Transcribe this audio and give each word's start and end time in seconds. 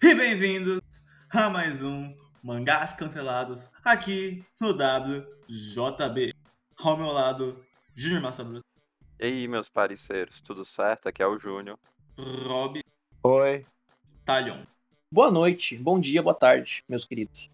E 0.00 0.14
bem-vindos 0.14 0.80
a 1.28 1.50
mais 1.50 1.82
um 1.82 2.14
Mangás 2.40 2.94
Cancelados 2.94 3.66
aqui 3.84 4.44
no 4.60 4.70
WJB. 4.70 6.32
Ao 6.76 6.96
meu 6.96 7.08
lado, 7.08 7.64
Júnior 7.96 8.22
Massa 8.22 8.44
Bruta, 8.44 8.64
E 9.18 9.26
aí, 9.26 9.48
meus 9.48 9.68
parceiros, 9.68 10.40
tudo 10.40 10.64
certo? 10.64 11.08
Aqui 11.08 11.20
é 11.20 11.26
o 11.26 11.36
Júnior. 11.36 11.76
Rob 12.16 12.80
Oi. 13.24 13.66
Talion. 14.24 14.62
Boa 15.10 15.32
noite, 15.32 15.76
bom 15.76 15.98
dia, 15.98 16.22
boa 16.22 16.34
tarde, 16.34 16.84
meus 16.88 17.04
queridos. 17.04 17.50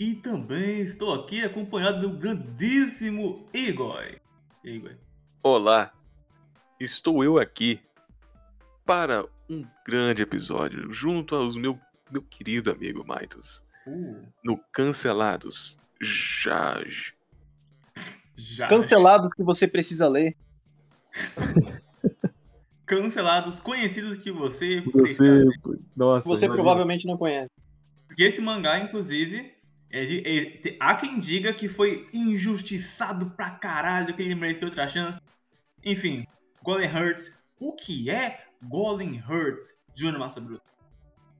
E 0.00 0.16
também 0.16 0.80
estou 0.80 1.14
aqui 1.14 1.44
acompanhado 1.44 2.00
do 2.00 2.16
grandíssimo 2.18 3.48
Igor. 3.54 4.16
Igor? 4.64 4.96
Olá, 5.44 5.92
estou 6.80 7.22
eu 7.22 7.38
aqui 7.38 7.80
para 8.84 9.24
um 9.52 9.66
grande 9.86 10.22
episódio 10.22 10.92
junto 10.92 11.34
aos 11.34 11.56
meu, 11.56 11.78
meu 12.10 12.22
querido 12.22 12.70
amigo 12.70 13.04
Maitos 13.06 13.62
Uh, 13.86 14.22
no 14.44 14.56
Cancelados 14.72 15.76
Jaj. 16.00 17.12
já. 18.36 18.68
Cancelado 18.68 19.28
que 19.30 19.42
você 19.42 19.66
precisa 19.66 20.08
ler. 20.08 20.36
Cancelados, 22.86 23.58
conhecidos 23.60 24.18
que 24.18 24.30
você. 24.30 24.80
Você, 24.82 25.44
nossa, 25.96 26.28
Você 26.28 26.44
imagina. 26.46 26.54
provavelmente 26.62 27.06
não 27.06 27.16
conhece. 27.16 27.50
Porque 28.06 28.22
esse 28.22 28.40
mangá, 28.40 28.78
inclusive, 28.78 29.52
é 29.90 30.04
de- 30.04 30.22
é- 30.26 30.44
te- 30.58 30.76
há 30.78 30.94
quem 30.94 31.18
diga 31.18 31.52
que 31.52 31.68
foi 31.68 32.06
injustiçado 32.12 33.30
pra 33.30 33.50
caralho, 33.50 34.14
que 34.14 34.22
ele 34.22 34.34
mereceu 34.34 34.68
outra 34.68 34.86
chance. 34.86 35.20
Enfim, 35.84 36.26
Golem 36.62 36.88
Hurts. 36.88 37.32
O 37.64 37.72
que 37.72 38.10
é 38.10 38.40
Golem 38.60 39.22
Hurts? 39.24 39.76
Júnior 39.94 40.18
Massa 40.18 40.40
Bruta. 40.40 40.64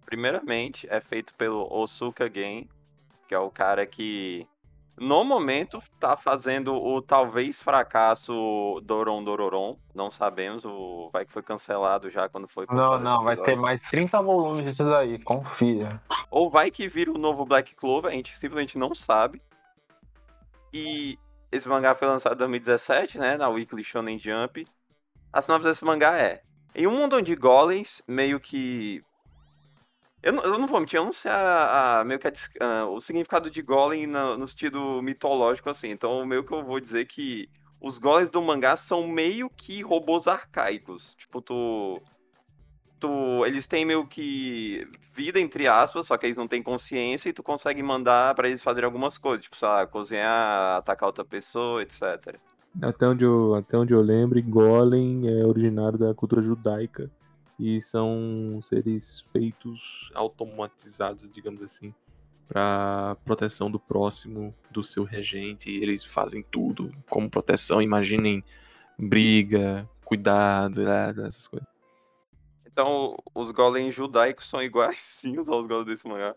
Primeiramente, 0.07 0.87
é 0.89 1.01
feito 1.01 1.35
pelo 1.35 1.67
Osuka 1.69 2.31
Gen, 2.33 2.69
que 3.27 3.35
é 3.35 3.39
o 3.41 3.51
cara 3.51 3.85
que, 3.85 4.47
no 4.97 5.25
momento, 5.25 5.83
tá 5.99 6.17
fazendo 6.17 6.77
o 6.77 7.03
talvez 7.03 7.61
fracasso 7.61 8.81
Doron 8.85 9.25
Dororon. 9.25 9.77
Não 9.93 10.13
sabemos, 10.13 10.65
o 10.65 11.11
vai 11.13 11.27
que 11.27 11.33
foi 11.33 11.43
cancelado 11.43 12.09
já 12.09 12.29
quando 12.29 12.47
foi 12.47 12.67
Não, 12.69 12.77
postado 12.77 13.03
não, 13.03 13.25
vai 13.25 13.37
ter 13.39 13.57
mais 13.57 13.81
30 13.91 14.23
volumes 14.23 14.65
disso 14.65 14.85
daí, 14.85 15.19
confia. 15.19 16.01
Ou 16.31 16.49
vai 16.49 16.71
que 16.71 16.87
vira 16.87 17.11
o 17.11 17.19
novo 17.19 17.45
Black 17.45 17.75
Clover, 17.75 18.13
a 18.13 18.15
gente 18.15 18.37
simplesmente 18.37 18.79
não 18.79 18.95
sabe. 18.95 19.43
E 20.73 21.19
esse 21.51 21.69
mangá 21.69 21.97
foi 21.97 22.07
lançado 22.07 22.35
em 22.35 22.39
2017, 22.39 23.19
né, 23.19 23.37
na 23.37 23.49
Weekly 23.49 23.83
Shonen 23.83 24.21
Jump. 24.21 24.65
A 25.33 25.41
sinopse 25.43 25.69
desse 25.69 25.85
mangá 25.85 26.19
é: 26.19 26.43
em 26.75 26.87
um 26.87 26.91
mundo 26.93 27.17
onde 27.17 27.35
golems 27.35 28.03
meio 28.07 28.39
que 28.41 29.03
eu 30.23 30.33
não, 30.33 30.43
eu 30.45 30.59
não 30.59 30.67
vou 30.69 30.79
mentir, 30.81 30.99
eu 30.99 31.05
não 31.05 31.13
sei 31.13 31.31
a, 31.33 32.01
a- 32.01 32.05
meio 32.05 32.19
que 32.21 32.29
a 32.29 32.87
o 32.87 33.01
significado 33.01 33.51
de 33.51 33.61
golem 33.63 34.07
na- 34.07 34.37
no 34.37 34.47
sentido 34.47 35.03
mitológico 35.03 35.69
assim. 35.71 35.89
Então, 35.91 36.25
meio 36.25 36.45
que 36.45 36.53
eu 36.53 36.63
vou 36.65 36.79
dizer 36.81 37.07
que 37.07 37.49
os 37.81 37.99
golems 37.99 38.31
do 38.31 38.41
mangá 38.41 38.77
são 38.77 39.07
meio 39.09 39.51
que 39.51 39.83
robôs 39.83 40.29
arcaicos. 40.29 41.15
Tipo, 41.17 41.43
tu 41.43 42.01
tu, 43.01 43.45
eles 43.47 43.67
têm 43.67 43.85
meio 43.85 44.07
que 44.07 44.87
vida, 45.13 45.41
entre 45.41 45.67
aspas, 45.69 46.07
só 46.07 46.17
que 46.17 46.27
eles 46.27 46.37
não 46.37 46.47
têm 46.49 46.63
consciência 46.63 47.29
e 47.29 47.33
tu 47.33 47.43
consegue 47.43 47.83
mandar 47.83 48.35
pra 48.35 48.49
eles 48.49 48.63
fazerem 48.63 48.87
algumas 48.87 49.19
coisas, 49.19 49.45
tipo, 49.45 49.57
sei 49.57 49.69
lá, 49.69 49.87
cozinhar, 49.87 50.77
atacar 50.79 51.09
outra 51.09 51.25
pessoa, 51.25 51.83
etc. 51.83 52.41
Até 52.81 53.07
onde, 53.07 53.25
eu, 53.25 53.55
até 53.55 53.77
onde 53.77 53.93
eu 53.93 54.01
lembro, 54.01 54.43
Golem 54.43 55.29
é 55.29 55.45
originário 55.45 55.99
da 55.99 56.15
cultura 56.15 56.41
judaica 56.41 57.11
e 57.59 57.81
são 57.81 58.59
seres 58.63 59.21
feitos 59.33 60.11
automatizados, 60.15 61.31
digamos 61.31 61.63
assim, 61.63 61.95
para 62.49 63.17
proteção 63.25 63.71
do 63.71 63.79
próximo, 63.79 64.55
do 64.71 64.83
seu 64.83 65.05
regente. 65.05 65.71
Eles 65.71 66.05
fazem 66.05 66.45
tudo 66.51 66.91
como 67.09 67.31
proteção. 67.31 67.83
Imaginem 67.83 68.43
briga, 68.99 69.89
cuidado, 70.05 70.83
né, 70.83 71.11
essas 71.27 71.47
coisas. 71.47 71.72
Então, 72.73 73.15
os 73.35 73.51
golems 73.51 73.95
judaicos 73.95 74.49
são 74.49 74.63
iguaizinhos 74.63 75.47
aos 75.51 75.67
golems 75.67 75.87
desse 75.87 76.09
mangá. 76.09 76.35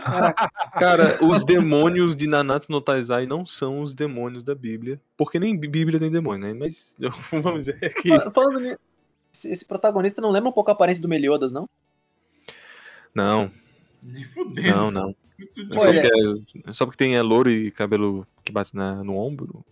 Cara, 0.78 1.22
os 1.22 1.44
demônios 1.44 2.16
de 2.16 2.26
Nanatsu 2.26 2.72
no 2.72 2.80
Taizai 2.80 3.26
não 3.26 3.44
são 3.44 3.82
os 3.82 3.92
demônios 3.92 4.42
da 4.42 4.54
Bíblia, 4.54 4.98
porque 5.16 5.38
nem 5.38 5.58
Bíblia 5.58 6.00
tem 6.00 6.10
demônio, 6.10 6.46
né? 6.48 6.54
Mas 6.54 6.96
vamos 7.30 7.64
dizer 7.66 7.94
que 7.94 8.08
Fa- 8.08 8.30
Falando 8.30 8.60
nisso, 8.60 8.78
esse 9.44 9.64
protagonista 9.66 10.22
não 10.22 10.30
lembra 10.30 10.48
um 10.48 10.52
pouco 10.52 10.70
a 10.70 10.72
aparência 10.72 11.02
do 11.02 11.08
Meliodas, 11.08 11.52
não? 11.52 11.68
não, 13.14 13.50
Nem 14.02 14.24
fudendo. 14.24 14.68
não, 14.68 14.90
não. 14.90 15.14
Muito 15.38 15.60
É 15.62 15.74
só, 15.74 15.92
porque 15.92 16.06
é, 16.68 16.72
só 16.72 16.86
porque 16.86 17.04
tem 17.04 17.16
é 17.16 17.22
louro 17.22 17.50
e 17.50 17.70
cabelo 17.70 18.26
que 18.44 18.52
bate 18.52 18.74
na- 18.74 19.02
no 19.04 19.16
ombro. 19.16 19.64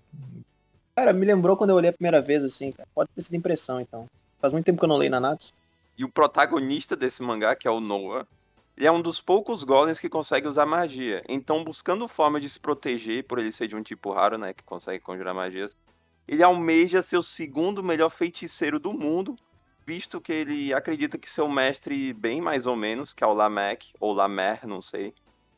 Cara, 0.94 1.12
me 1.12 1.25
lembrou 1.25 1.56
quando 1.56 1.70
eu 1.70 1.76
olhei 1.76 1.91
a 1.91 1.93
primeira 1.94 2.20
vez, 2.20 2.44
assim, 2.44 2.72
cara. 2.72 2.88
Pode 2.94 3.09
ter 3.15 3.22
sido 3.22 3.37
impressão, 3.37 3.81
então. 3.81 4.06
Faz 4.41 4.53
muito 4.53 4.66
tempo 4.66 4.78
que 4.78 4.84
eu 4.84 4.88
não 4.88 4.97
leio 4.97 5.10
Nanatsu. 5.10 5.53
E 5.98 6.04
o 6.04 6.09
protagonista 6.09 6.94
desse 6.94 7.20
mangá, 7.22 7.56
que 7.56 7.66
é 7.66 7.70
o 7.70 7.81
Noah, 7.81 8.25
ele 8.76 8.86
é 8.86 8.92
um 8.92 9.03
dos 9.03 9.20
poucos 9.20 9.64
golems 9.64 9.98
que 9.98 10.09
consegue 10.09 10.47
usar 10.47 10.64
magia. 10.64 11.25
Então, 11.28 11.64
buscando 11.64 12.06
forma 12.06 12.38
de 12.38 12.48
se 12.48 12.60
proteger, 12.60 13.25
por 13.25 13.41
ele 13.41 13.50
ser 13.50 13.66
de 13.66 13.75
um 13.75 13.82
tipo 13.82 14.12
raro, 14.12 14.38
né, 14.38 14.54
que 14.54 14.62
consegue 14.62 15.03
conjurar 15.03 15.34
magias, 15.34 15.76
ele 16.28 16.44
almeja 16.44 17.03
ser 17.03 17.16
o 17.16 17.22
segundo 17.22 17.82
melhor 17.82 18.10
feiticeiro 18.10 18.78
do 18.78 18.92
mundo, 18.92 19.34
visto 19.84 20.20
que 20.20 20.32
ele 20.32 20.72
acredita 20.72 21.19
que 21.19 21.28
seu 21.28 21.48
mestre, 21.48 22.12
bem 22.12 22.41
mais 22.41 22.66
ou 22.66 22.76
menos, 22.76 23.12
que 23.12 23.25
é 23.25 23.26
o 23.26 23.34
Lamek, 23.34 23.92
ou 23.98 24.12
Lamer, 24.12 24.64
não 24.64 24.81
sei, 24.81 25.12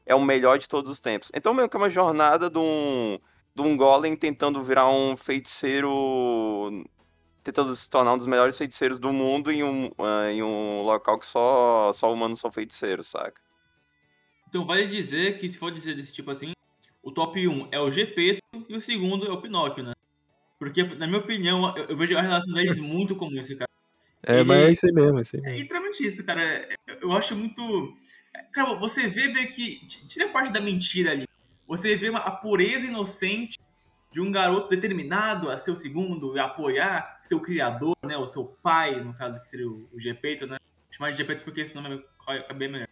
é 0.07 0.15
o 0.15 0.25
melhor 0.25 0.59
de 0.59 0.67
todos 0.67 0.91
os 0.91 1.01
tempos. 1.01 1.31
Então, 1.35 1.53
meio 1.53 1.69
que 1.69 1.77
é 1.77 1.81
uma 1.81 1.91
jornada 1.91 2.49
de 2.49 2.59
um, 2.59 3.19
de 3.55 3.61
um 3.61 3.77
golem 3.77 4.17
tentando 4.17 4.63
virar 4.63 4.89
um 4.89 5.15
feiticeiro 5.19 6.83
tentando 7.43 7.75
se 7.75 7.89
tornar 7.89 8.15
um 8.15 8.19
dos 8.19 8.27
melhores 8.27 8.57
feiticeiros 8.57 8.99
do 8.99 9.13
mundo 9.13 9.51
em 9.51 9.63
um, 9.63 9.91
ah, 9.99 10.31
em 10.31 10.43
um 10.43 10.83
local 10.83 11.19
que 11.19 11.27
só, 11.27 11.93
só 11.93 12.13
humanos 12.13 12.41
são 12.41 12.51
feiticeiros, 12.53 13.07
saca? 13.07 13.41
Então 14.49 14.67
vale 14.67 14.87
dizer 14.87 15.39
que 15.39 15.49
se 15.49 15.59
for 15.59 15.71
dizer 15.71 15.95
desse 15.95 16.13
tipo 16.13 16.31
assim, 16.31 16.53
o 17.03 17.13
top 17.13 17.47
1 17.47 17.69
é 17.71 17.81
o 17.81 17.91
Gepeto 17.91 18.41
e 18.69 18.77
o 18.77 18.81
segundo 18.81 19.27
é 19.27 19.31
o 19.31 19.41
Pinóquio, 19.41 19.85
né? 19.85 19.93
Porque, 20.59 20.83
na 20.83 21.07
minha 21.07 21.21
opinião, 21.21 21.75
eu, 21.77 21.85
eu 21.87 21.97
vejo 21.97 22.17
a 22.19 22.21
relação 22.21 22.53
deles 22.53 22.79
muito 22.79 23.17
como 23.17 23.35
isso, 23.39 23.57
cara. 23.57 23.71
É, 24.23 24.35
Ele- 24.41 24.45
mas 24.45 24.59
é 24.59 24.73
isso 24.73 24.87
aí 24.87 24.93
mesmo, 24.93 25.19
é 25.19 25.23
isso 25.23 25.37
aí 25.37 25.43
É 25.45 25.57
literalmente 25.57 26.07
isso, 26.07 26.23
cara. 26.25 26.43
É- 26.43 26.69
Eu 27.01 27.13
acho 27.13 27.35
muito. 27.35 27.97
Cara, 28.53 28.75
você 28.75 29.09
vê 29.09 29.29
meio 29.29 29.49
que. 29.51 29.85
Tira 29.87 30.27
a 30.27 30.29
parte 30.29 30.53
da 30.53 30.61
mentira 30.61 31.13
ali. 31.13 31.27
Você 31.67 31.97
vê 31.97 32.11
uma, 32.11 32.19
a 32.19 32.33
pureza 32.33 32.87
inocente 32.87 33.57
de 34.13 34.21
um 34.21 34.31
garoto 34.31 34.69
determinado 34.69 35.51
a 35.51 35.57
ser 35.57 35.71
o 35.71 35.77
segundo 35.77 36.37
e 36.37 36.41
apoiar 36.41 37.21
seu 37.23 37.41
criador, 37.41 37.97
né? 38.05 38.17
O 38.17 38.27
seu 38.27 38.45
pai, 38.63 39.01
no 39.01 39.15
caso, 39.15 39.41
que 39.41 39.49
seria 39.49 39.69
o, 39.69 39.89
o 39.93 40.01
Gepeto, 40.01 40.47
né? 40.47 40.59
Chamar 40.91 41.13
de 41.13 41.19
Gepeto 41.19 41.45
porque 41.45 41.61
esse 41.61 41.75
nome 41.75 42.05
é 42.29 42.55
bem 42.55 42.69
melhor. 42.69 42.89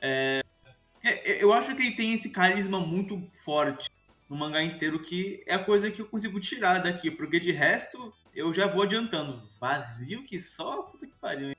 É, 0.00 0.42
é, 1.04 1.42
eu 1.42 1.52
acho 1.52 1.74
que 1.74 1.82
ele 1.82 1.96
tem 1.96 2.14
esse 2.14 2.28
carisma 2.30 2.80
muito 2.80 3.22
forte 3.30 3.90
no 4.28 4.36
mangá 4.36 4.62
inteiro, 4.62 5.00
que 5.00 5.42
é 5.46 5.54
a 5.54 5.64
coisa 5.64 5.90
que 5.90 6.00
eu 6.00 6.06
consigo 6.06 6.38
tirar 6.40 6.78
daqui, 6.78 7.10
porque 7.10 7.40
de 7.40 7.52
resto 7.52 8.12
eu 8.34 8.52
já 8.52 8.66
vou 8.66 8.82
adiantando. 8.82 9.42
Vazio 9.60 10.22
que 10.24 10.38
só, 10.38 10.82
puta 10.82 11.06
que 11.06 11.14
pariu. 11.20 11.48
hein? 11.48 11.56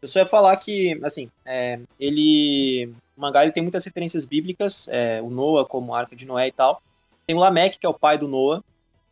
Eu 0.00 0.08
só 0.08 0.20
ia 0.20 0.26
falar 0.26 0.56
que, 0.56 0.98
assim, 1.02 1.28
é, 1.44 1.80
ele. 1.98 2.92
O 3.16 3.20
mangá 3.20 3.42
ele 3.42 3.52
tem 3.52 3.62
muitas 3.62 3.84
referências 3.84 4.24
bíblicas, 4.24 4.86
é, 4.88 5.20
o 5.20 5.28
Noah 5.28 5.66
como 5.66 5.94
Arca 5.94 6.14
de 6.14 6.24
Noé 6.24 6.46
e 6.46 6.52
tal. 6.52 6.80
Tem 7.28 7.36
o 7.36 7.40
Lameque, 7.40 7.78
que 7.78 7.84
é 7.84 7.88
o 7.90 7.92
pai 7.92 8.16
do 8.16 8.26
Noah, 8.26 8.64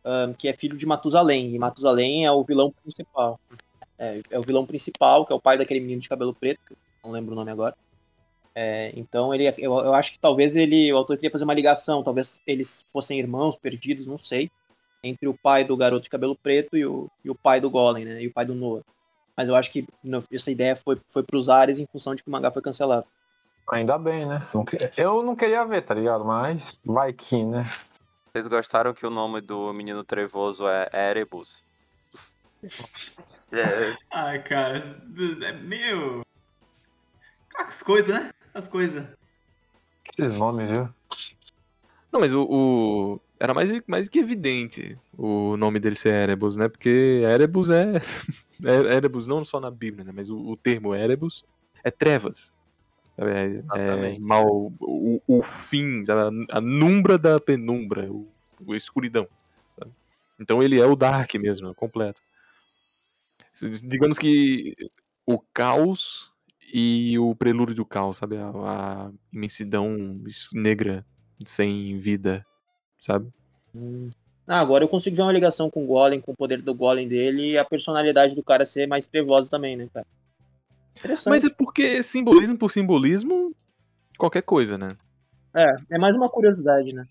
ahn, 0.03 0.33
que 0.33 0.47
é 0.47 0.53
filho 0.53 0.75
de 0.75 0.87
Matusalém. 0.87 1.53
E 1.53 1.59
Matusalém 1.59 2.25
é 2.25 2.31
o 2.31 2.43
vilão 2.43 2.71
principal. 2.71 3.39
É, 3.99 4.21
é 4.31 4.39
o 4.39 4.41
vilão 4.41 4.65
principal, 4.65 5.23
que 5.23 5.31
é 5.31 5.35
o 5.35 5.39
pai 5.39 5.55
daquele 5.55 5.79
menino 5.79 6.01
de 6.01 6.09
cabelo 6.09 6.33
preto, 6.33 6.59
que 6.67 6.75
não 7.03 7.11
lembro 7.11 7.33
o 7.33 7.35
nome 7.35 7.51
agora. 7.51 7.75
É, 8.55 8.91
então 8.95 9.35
ele, 9.35 9.47
eu, 9.59 9.71
eu 9.71 9.93
acho 9.93 10.13
que 10.13 10.17
talvez 10.17 10.55
ele, 10.55 10.91
o 10.91 10.97
autor 10.97 11.15
queria 11.15 11.29
fazer 11.29 11.43
uma 11.43 11.53
ligação, 11.53 12.01
talvez 12.01 12.41
eles 12.47 12.83
fossem 12.91 13.19
irmãos 13.19 13.55
perdidos, 13.55 14.07
não 14.07 14.17
sei, 14.17 14.49
entre 15.03 15.27
o 15.27 15.37
pai 15.37 15.63
do 15.63 15.77
garoto 15.77 16.01
de 16.01 16.09
cabelo 16.09 16.35
preto 16.35 16.75
e 16.75 16.83
o, 16.83 17.07
e 17.23 17.29
o 17.29 17.35
pai 17.35 17.61
do 17.61 17.69
Golem, 17.69 18.03
né? 18.03 18.19
E 18.19 18.25
o 18.25 18.33
pai 18.33 18.45
do 18.45 18.55
Noah. 18.55 18.81
Mas 19.35 19.47
eu 19.47 19.55
acho 19.55 19.71
que 19.71 19.85
essa 20.33 20.49
ideia 20.49 20.75
foi, 20.75 20.97
foi 21.07 21.21
pros 21.21 21.49
ares 21.49 21.77
em 21.77 21.85
função 21.85 22.15
de 22.15 22.23
que 22.23 22.29
o 22.29 22.31
mangá 22.31 22.49
foi 22.49 22.63
cancelado. 22.63 23.05
Ainda 23.71 23.95
bem, 23.99 24.25
né? 24.25 24.41
Eu 24.97 25.21
não 25.21 25.35
queria 25.35 25.63
ver, 25.65 25.83
tá 25.83 25.93
ligado? 25.93 26.25
Mas 26.25 26.79
vai 26.83 27.13
que, 27.13 27.43
né? 27.43 27.71
Vocês 28.37 28.45
gostaram 28.47 28.93
que 28.93 29.03
o 29.03 29.09
nome 29.09 29.41
do 29.41 29.73
menino 29.73 30.03
trevoso 30.03 30.67
é 30.67 30.87
Erebus? 31.09 31.63
É, 33.51 33.95
Ai, 34.13 34.43
cara, 34.43 34.77
é 35.43 35.53
meio. 35.53 36.21
As 37.55 37.81
coisas, 37.81 38.13
né? 38.13 38.29
As 38.53 38.67
coisas. 38.67 39.07
Esses 40.15 40.31
nomes, 40.37 40.69
viu? 40.69 40.87
Não, 42.11 42.19
mas 42.19 42.31
o, 42.31 42.43
o- 42.43 43.21
era 43.39 43.55
mais, 43.55 43.71
mais 43.87 44.07
que 44.07 44.19
evidente 44.19 44.95
o 45.17 45.57
nome 45.57 45.79
dele 45.79 45.95
ser 45.95 46.13
Erebus, 46.13 46.55
né? 46.55 46.69
Porque 46.69 47.23
Erebus 47.27 47.71
é, 47.71 47.95
é 48.63 48.95
Erebus 48.97 49.25
não 49.25 49.43
só 49.43 49.59
na 49.59 49.71
Bíblia, 49.71 50.05
né? 50.05 50.11
Mas 50.13 50.29
o, 50.29 50.37
o 50.37 50.55
termo 50.55 50.93
Erebus 50.93 51.43
é 51.83 51.89
trevas. 51.89 52.51
É, 53.17 54.13
é 54.13 54.19
mal, 54.19 54.45
o, 54.79 55.21
o 55.27 55.41
fim, 55.41 56.03
a, 56.09 56.57
a 56.57 56.61
numbra 56.61 57.17
da 57.17 57.39
penumbra, 57.39 58.11
o, 58.11 58.27
o 58.65 58.75
escuridão. 58.75 59.27
sabe? 59.77 59.91
Então 60.39 60.61
ele 60.61 60.79
é 60.79 60.85
o 60.85 60.95
Dark 60.95 61.33
mesmo, 61.35 61.73
completo. 61.73 62.21
Digamos 63.83 64.19
que 64.19 64.75
o 65.25 65.39
caos 65.51 66.31
e 66.71 67.17
o 67.17 67.33
prelúdio 67.35 67.75
do 67.75 67.85
caos, 67.85 68.17
sabe? 68.17 68.37
A, 68.37 68.49
a 68.49 69.11
imensidão 69.33 70.21
negra 70.53 71.03
sem 71.43 71.97
vida, 71.99 72.45
sabe? 72.99 73.31
Ah, 74.45 74.59
agora 74.59 74.83
eu 74.83 74.87
consigo 74.87 75.15
ver 75.15 75.23
uma 75.23 75.31
ligação 75.31 75.69
com 75.71 75.83
o 75.83 75.87
Golem, 75.87 76.21
com 76.21 76.31
o 76.33 76.35
poder 76.35 76.61
do 76.61 76.73
Golem 76.73 77.07
dele 77.07 77.51
e 77.51 77.57
a 77.57 77.65
personalidade 77.65 78.35
do 78.35 78.43
cara 78.43 78.65
ser 78.65 78.87
mais 78.87 79.07
trevosa 79.07 79.49
também, 79.49 79.75
né, 79.75 79.89
cara? 79.91 80.05
Mas 81.27 81.43
é 81.43 81.49
porque 81.49 82.01
simbolismo 82.03 82.57
por 82.57 82.71
simbolismo, 82.71 83.55
qualquer 84.17 84.41
coisa, 84.41 84.77
né? 84.77 84.97
É, 85.55 85.65
é 85.91 85.99
mais 85.99 86.15
uma 86.15 86.29
curiosidade, 86.29 86.93
né? 86.93 87.05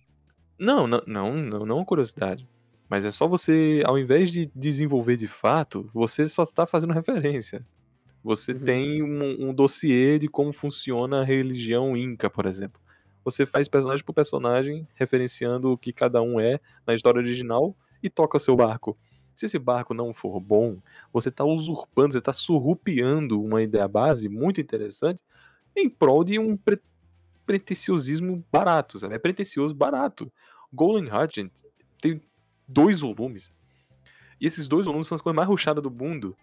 Não, 0.59 0.87
não, 0.87 1.03
não, 1.07 1.37
não, 1.37 1.67
não 1.67 1.85
curiosidade. 1.85 2.47
Mas 2.89 3.05
é 3.05 3.11
só 3.11 3.27
você, 3.27 3.83
ao 3.85 3.99
invés 3.99 4.31
de 4.31 4.51
desenvolver 4.55 5.17
de 5.17 5.27
fato, 5.27 5.91
você 5.93 6.29
só 6.29 6.45
está 6.45 6.67
fazendo 6.67 6.93
referência. 6.93 7.67
Você 8.23 8.53
Uhum. 8.53 8.59
tem 8.61 9.03
um, 9.03 9.49
um 9.51 9.55
dossiê 9.55 10.19
de 10.19 10.29
como 10.29 10.53
funciona 10.53 11.21
a 11.21 11.25
religião 11.25 11.97
inca, 11.97 12.31
por 12.31 12.47
exemplo. 12.47 12.81
Você 13.25 13.45
faz 13.45 13.69
personagem 13.69 14.05
por 14.05 14.13
personagem, 14.13 14.87
referenciando 14.95 15.73
o 15.73 15.79
que 15.79 15.93
cada 15.93 16.23
um 16.23 16.39
é 16.41 16.61
na 16.87 16.95
história 16.95 17.19
original 17.19 17.77
e 18.03 18.09
toca 18.09 18.39
seu 18.39 18.55
barco. 18.57 18.97
Se 19.37 19.45
esse 19.45 19.59
barco 19.59 19.93
não 19.93 20.15
for 20.15 20.41
bom, 20.41 20.79
você 21.13 21.29
está 21.29 21.45
usurpando, 21.45 22.13
você 22.13 22.19
está 22.19 22.33
surrupiando 22.33 23.41
uma 23.41 23.63
ideia 23.63 23.87
base 23.87 24.31
muito 24.31 24.61
interessante 24.63 25.23
em 25.77 25.89
prol 25.91 26.25
de 26.25 26.39
um 26.39 26.57
pre 26.57 26.81
pretenciosismo 27.45 28.45
barato, 28.51 28.99
sabe? 28.99 29.15
É 29.15 29.19
pretencioso 29.21 29.73
barato. 29.73 30.33
Golden 30.73 31.07
Heart, 31.07 31.37
gente, 31.37 31.53
tem 32.01 32.21
dois 32.67 32.99
volumes. 32.99 33.53
E 34.41 34.47
esses 34.47 34.67
dois 34.67 34.87
volumes 34.87 35.07
são 35.07 35.15
as 35.15 35.23
coisas 35.23 35.37
mais 35.37 35.49
ruchadas 35.49 35.83
do 35.83 35.91
mundo. 35.91 36.37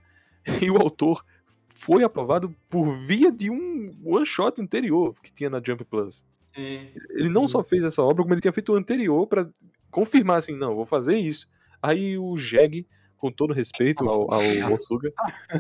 E 0.62 0.70
o 0.70 0.78
autor 0.78 1.26
foi 1.70 2.04
aprovado 2.04 2.54
por 2.70 2.98
via 3.06 3.32
de 3.32 3.50
um 3.50 3.94
one 4.06 4.26
shot 4.26 4.62
anterior 4.62 5.16
que 5.22 5.32
tinha 5.32 5.50
na 5.50 5.62
Jump 5.62 5.84
Plus. 5.86 6.24
Sim. 6.54 6.90
Ele 7.12 7.30
não 7.30 7.48
só 7.48 7.64
fez 7.64 7.84
essa 7.84 8.02
obra, 8.02 8.24
como 8.24 8.34
ele 8.34 8.42
tinha 8.42 8.54
feito 8.54 8.72
o 8.72 8.76
anterior 8.76 9.26
pra 9.28 9.50
confirmar 9.90 10.38
assim, 10.38 10.56
não, 10.56 10.76
vou 10.76 10.86
fazer 10.86 11.18
isso. 11.18 11.48
Aí 11.84 12.18
o 12.18 12.38
Jeg, 12.38 12.88
com 13.18 13.30
todo 13.30 13.54
respeito 13.54 14.08
ao, 14.10 14.34
ao 14.34 14.42
Osuga, 14.74 15.12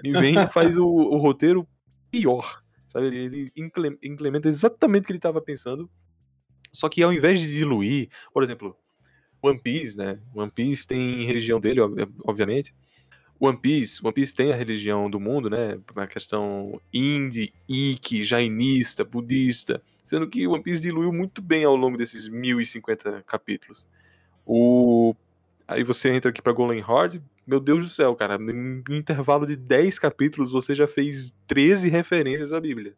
vem 0.01 0.35
e 0.39 0.47
faz 0.47 0.77
o, 0.77 0.87
o 0.87 1.17
roteiro 1.17 1.67
pior. 2.09 2.63
Sabe? 2.93 3.07
Ele, 3.07 3.51
implementa 4.01 4.47
exatamente 4.47 5.03
o 5.03 5.05
que 5.07 5.11
ele 5.11 5.19
estava 5.19 5.41
pensando. 5.41 5.89
Só 6.71 6.87
que 6.87 7.03
ao 7.03 7.11
invés 7.11 7.41
de 7.41 7.53
diluir, 7.53 8.09
por 8.33 8.41
exemplo, 8.41 8.75
One 9.41 9.59
Piece, 9.59 9.97
né? 9.97 10.19
One 10.33 10.49
Piece 10.49 10.87
tem 10.87 11.25
religião 11.25 11.59
dele, 11.59 11.81
ob- 11.81 12.09
obviamente. 12.23 12.73
One 13.39 13.57
Piece, 13.57 13.99
One 14.01 14.13
Piece 14.13 14.33
tem 14.33 14.53
a 14.53 14.55
religião 14.55 15.09
do 15.09 15.19
mundo, 15.19 15.49
né? 15.49 15.77
A 15.95 16.07
questão 16.07 16.79
Hindi, 16.93 17.53
Ikki, 17.67 18.23
jainista, 18.23 19.03
budista. 19.03 19.81
Sendo 20.05 20.27
que 20.29 20.47
One 20.47 20.63
Piece 20.63 20.81
diluiu 20.81 21.11
muito 21.11 21.41
bem 21.41 21.65
ao 21.65 21.75
longo 21.75 21.97
desses 21.97 22.27
1050 22.29 23.23
capítulos. 23.23 23.85
O... 24.45 24.92
Aí 25.67 25.83
você 25.83 26.09
entra 26.09 26.29
aqui 26.29 26.41
pra 26.41 26.53
Golden 26.53 26.83
Horde, 26.83 27.21
meu 27.47 27.59
Deus 27.59 27.79
do 27.83 27.89
céu, 27.89 28.15
cara. 28.15 28.35
Em 28.35 28.83
um 28.89 28.95
intervalo 28.95 29.45
de 29.45 29.55
10 29.55 29.97
capítulos 29.99 30.51
você 30.51 30.75
já 30.75 30.87
fez 30.87 31.33
13 31.47 31.89
referências 31.89 32.51
à 32.53 32.59
Bíblia. 32.59 32.95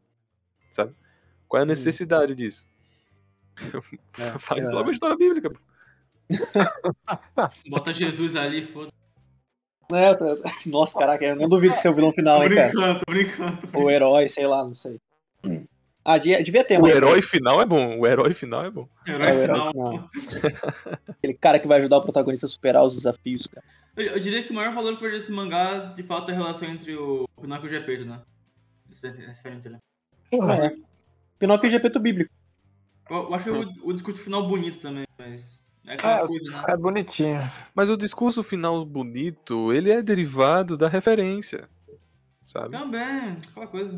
Sabe? 0.71 0.93
Qual 1.47 1.59
é 1.59 1.63
a 1.63 1.65
necessidade 1.65 2.33
disso? 2.35 2.65
É, 4.17 4.39
Faz 4.39 4.67
é. 4.69 4.71
logo 4.71 4.89
a 4.89 4.93
história 4.93 5.15
bíblica. 5.17 5.49
pô. 5.49 5.57
Bota 7.69 7.93
Jesus 7.93 8.35
ali, 8.35 8.63
foda. 8.63 8.89
É, 9.93 10.13
tô- 10.15 10.35
Nossa, 10.65 10.97
caraca, 10.97 11.23
eu 11.25 11.35
não 11.35 11.47
duvido 11.47 11.75
de 11.75 11.81
ser 11.81 11.89
o 11.89 11.93
vilão 11.95 12.11
final, 12.13 12.39
Tô 12.39 12.43
hein, 12.45 12.49
cara? 12.55 12.67
brincando, 12.69 12.99
tô 12.99 13.11
brincando. 13.11 13.67
tô 13.67 13.77
Ou 13.77 13.85
o 13.85 13.89
herói, 13.91 14.27
sei 14.27 14.47
lá, 14.47 14.63
não 14.63 14.73
sei. 14.73 14.99
Ah, 16.07 16.19
devia, 16.19 16.43
devia 16.43 16.63
ter 16.63 16.79
O 16.79 16.87
herói 16.87 17.19
final 17.23 17.59
é 17.59 17.65
bom. 17.65 17.99
O 17.99 18.05
herói 18.05 18.31
final 18.35 18.63
é 18.63 18.69
bom. 18.69 18.87
brincando. 19.03 19.23
É, 19.25 19.31
o 19.31 19.33
Herói 19.33 19.43
herói 19.43 19.71
final. 19.71 19.71
final. 19.71 20.09
Aquele 21.09 21.33
cara 21.33 21.59
que 21.59 21.67
vai 21.67 21.79
ajudar 21.79 21.97
o 21.97 22.01
protagonista 22.03 22.45
a 22.45 22.49
superar 22.49 22.83
os 22.83 22.95
desafios, 22.95 23.47
cara. 23.47 23.65
Eu, 23.97 24.05
eu 24.07 24.19
diria 24.19 24.43
que 24.43 24.51
o 24.51 24.53
maior 24.53 24.71
valor 24.73 24.95
vejo 24.99 25.15
desse 25.15 25.31
mangá, 25.31 25.93
de 25.95 26.03
fato, 26.03 26.29
é 26.29 26.33
a 26.33 26.37
relação 26.37 26.69
entre 26.69 26.95
o 26.95 27.27
Pinóquio 27.41 27.65
e 27.65 27.67
o 27.67 27.69
Gepeto, 27.71 28.05
né? 28.05 28.21
É 29.03 29.07
interessante, 29.07 29.67
né? 29.67 29.79
É. 30.31 30.75
Pinóquio 31.39 31.65
e 31.65 31.69
Gepeto 31.71 31.99
bíblico. 31.99 32.31
Eu, 33.09 33.17
eu 33.17 33.33
acho 33.33 33.51
o, 33.51 33.89
o 33.89 33.93
discurso 33.93 34.21
final 34.21 34.47
bonito 34.47 34.77
também, 34.79 35.05
mas. 35.17 35.57
É 35.87 35.93
aquela 35.93 36.23
É, 36.23 36.27
coisa, 36.27 36.51
né? 36.51 36.63
É 36.67 36.77
bonitinho. 36.77 37.51
Mas 37.73 37.89
o 37.89 37.97
discurso 37.97 38.43
final 38.43 38.85
bonito, 38.85 39.73
ele 39.73 39.91
é 39.91 40.01
derivado 40.03 40.77
da 40.77 40.87
referência. 40.87 41.67
Sabe? 42.45 42.69
Também, 42.69 43.37
aquela 43.49 43.67
coisa. 43.67 43.97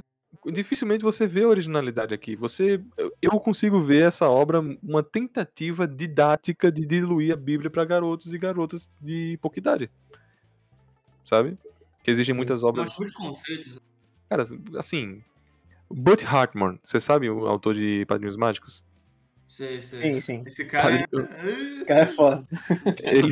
Dificilmente 0.52 1.04
você 1.04 1.28
vê 1.28 1.44
a 1.44 1.48
originalidade 1.48 2.14
aqui. 2.14 2.36
Você, 2.36 2.82
eu- 3.22 3.40
consigo 3.40 3.84
ver 3.84 4.08
essa 4.08 4.30
obra 4.30 4.62
uma 4.82 5.04
tentativa 5.04 5.88
didática 5.88 6.72
de 6.72 6.86
diluir 6.86 7.34
a 7.34 7.36
Bíblia 7.36 7.70
para 7.70 7.84
garotos 7.86 8.34
e 8.34 8.38
garotas 8.38 8.92
de 9.02 9.38
pouca 9.42 9.60
idade. 9.60 9.90
Sabe? 11.26 11.58
Que 12.04 12.12
existem 12.12 12.34
muitas 12.36 12.62
Mas 12.62 12.70
obras. 12.70 12.98
muitos 12.98 13.14
conceitos. 13.16 13.82
Cara, 14.30 14.44
assim. 14.78 15.22
Butch 15.90 16.24
Hartman, 16.26 16.80
você 16.84 17.00
sabe 17.00 17.30
o 17.30 17.48
autor 17.48 17.74
de 17.76 18.06
Padrinhos 18.08 18.36
Mágicos? 18.36 18.84
Sei, 19.48 19.82
sei. 19.82 20.12
Sim, 20.14 20.20
sim. 20.20 20.44
Esse 20.46 20.66
cara 20.66 20.96
é. 20.96 21.06
Esse 21.76 21.86
cara 21.86 22.02
é 22.02 22.06
foda. 22.06 22.46
ele, 23.00 23.32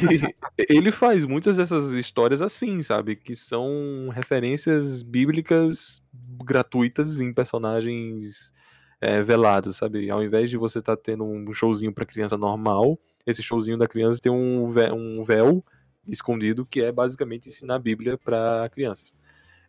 ele 0.70 0.92
faz 0.92 1.26
muitas 1.26 1.58
dessas 1.58 1.92
histórias 1.92 2.42
assim, 2.42 2.82
sabe? 2.82 3.16
Que 3.16 3.36
são 3.36 4.10
referências 4.14 5.04
bíblicas 5.04 6.02
gratuitas 6.44 7.20
em 7.20 7.34
personagens 7.34 8.54
é, 9.02 9.22
velados, 9.22 9.76
sabe? 9.78 10.10
Ao 10.10 10.24
invés 10.24 10.50
de 10.50 10.58
você 10.58 10.80
estar 10.80 10.96
tendo 10.98 11.24
um 11.26 11.52
showzinho 11.54 11.94
pra 11.94 12.06
criança 12.06 12.38
normal, 12.38 12.98
esse 13.28 13.44
showzinho 13.44 13.78
da 13.78 13.88
criança 13.88 14.20
tem 14.22 14.32
um 14.32 14.72
vé- 14.72 14.94
um 14.94 15.24
véu 15.24 15.64
escondido 16.08 16.66
que 16.66 16.82
é 16.82 16.92
basicamente 16.92 17.50
ensinar 17.50 17.76
a 17.76 17.80
Bíblia 17.80 18.18
pra 18.18 18.70
crianças. 18.72 19.16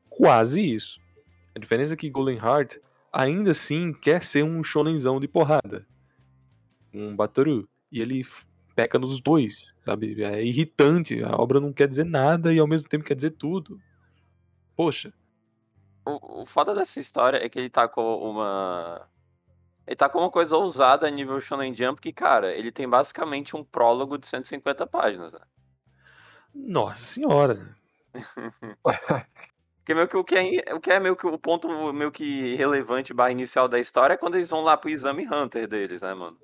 Quase 0.09 0.61
isso. 0.61 1.01
A 1.55 1.59
diferença 1.59 1.95
é 1.95 1.97
que 1.97 2.09
Golden 2.11 2.37
Heart 2.37 2.77
ainda 3.13 3.51
assim 3.51 3.93
quer 3.93 4.23
ser 4.23 4.45
um 4.45 4.63
shonenzão 4.63 5.19
de 5.19 5.27
porrada. 5.27 5.87
Um 6.97 7.15
Batoru. 7.15 7.69
E 7.91 8.01
ele 8.01 8.25
peca 8.75 8.99
nos 8.99 9.21
dois, 9.21 9.75
sabe? 9.81 10.23
É 10.23 10.43
irritante. 10.43 11.23
A 11.23 11.37
obra 11.37 11.61
não 11.61 11.73
quer 11.73 11.89
dizer 11.89 12.05
nada 12.05 12.53
e 12.53 12.59
ao 12.59 12.67
mesmo 12.67 12.89
tempo 12.89 13.05
quer 13.05 13.15
dizer 13.15 13.31
tudo. 13.31 13.81
Poxa. 14.77 15.13
O, 16.05 16.43
o 16.43 16.47
foda 16.47 16.75
dessa 16.75 17.01
história 17.01 17.45
é 17.45 17.49
que 17.49 17.59
ele 17.59 17.71
tá 17.71 17.89
com 17.89 18.17
uma. 18.19 19.09
Ele 19.87 19.97
tá 19.97 20.09
com 20.09 20.19
uma 20.19 20.31
coisa 20.31 20.57
ousada 20.57 21.07
a 21.07 21.11
nível 21.11 21.41
Shonen 21.41 21.75
Jump 21.75 22.01
que, 22.01 22.13
cara, 22.13 22.55
ele 22.55 22.73
tem 22.73 22.89
basicamente 22.89 23.57
um 23.57 23.65
prólogo 23.65 24.19
de 24.19 24.27
150 24.27 24.87
páginas. 24.87 25.33
Né? 25.33 25.41
Nossa 26.55 27.01
senhora. 27.01 27.77
Porque 29.79 29.95
meio 29.95 30.09
que 30.09 30.17
o 30.17 30.25
que 30.25 30.35
é, 30.35 30.75
o 30.75 30.81
que 30.81 30.91
é 30.91 30.99
meio 30.99 31.17
que 31.17 31.27
o 31.27 31.39
ponto 31.39 31.93
meio 31.93 32.11
que 32.11 32.57
relevante 32.57 33.15
barra 33.15 33.31
inicial 33.31 33.69
da 33.69 33.79
história 33.79 34.15
é 34.15 34.17
quando 34.17 34.35
eles 34.35 34.51
vão 34.51 34.61
lá 34.61 34.77
pro 34.77 34.91
exame 34.91 35.25
Hunter 35.25 35.69
deles, 35.69 36.03
né, 36.03 36.13
mano? 36.13 36.37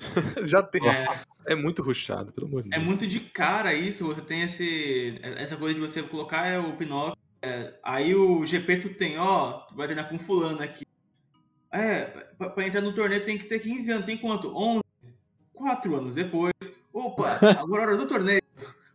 Já 0.46 0.62
tem. 0.62 0.86
É, 0.88 1.06
É 1.46 1.54
muito 1.54 1.82
ruchado, 1.82 2.32
pelo 2.32 2.46
amor 2.46 2.62
de 2.62 2.68
é 2.68 2.72
Deus. 2.76 2.84
muito 2.84 3.06
de 3.06 3.20
cara 3.20 3.72
isso, 3.74 4.06
você 4.06 4.20
tem 4.20 4.42
esse, 4.42 5.18
essa 5.22 5.56
coisa 5.56 5.74
de 5.74 5.80
você 5.80 6.02
colocar 6.02 6.46
é, 6.46 6.58
o 6.58 6.76
Pinóquio. 6.76 7.16
é, 7.42 7.74
aí 7.82 8.14
o 8.14 8.44
Gepeto 8.44 8.88
tem, 8.90 9.18
ó, 9.18 9.52
tu 9.68 9.74
vai 9.74 9.86
treinar 9.86 10.08
com 10.08 10.18
fulano 10.18 10.62
aqui. 10.62 10.84
É, 11.72 12.04
pra, 12.36 12.50
pra 12.50 12.66
entrar 12.66 12.80
no 12.80 12.92
torneio 12.94 13.24
tem 13.24 13.38
que 13.38 13.44
ter 13.44 13.58
15 13.60 13.90
anos, 13.92 14.06
tem 14.06 14.16
quanto? 14.18 14.54
11? 14.56 14.80
4 15.52 15.96
anos 15.96 16.14
depois. 16.14 16.52
Opa, 16.92 17.28
agora 17.60 17.82
é 17.82 17.86
hora 17.86 17.96
do 17.96 18.08
torneio. 18.08 18.42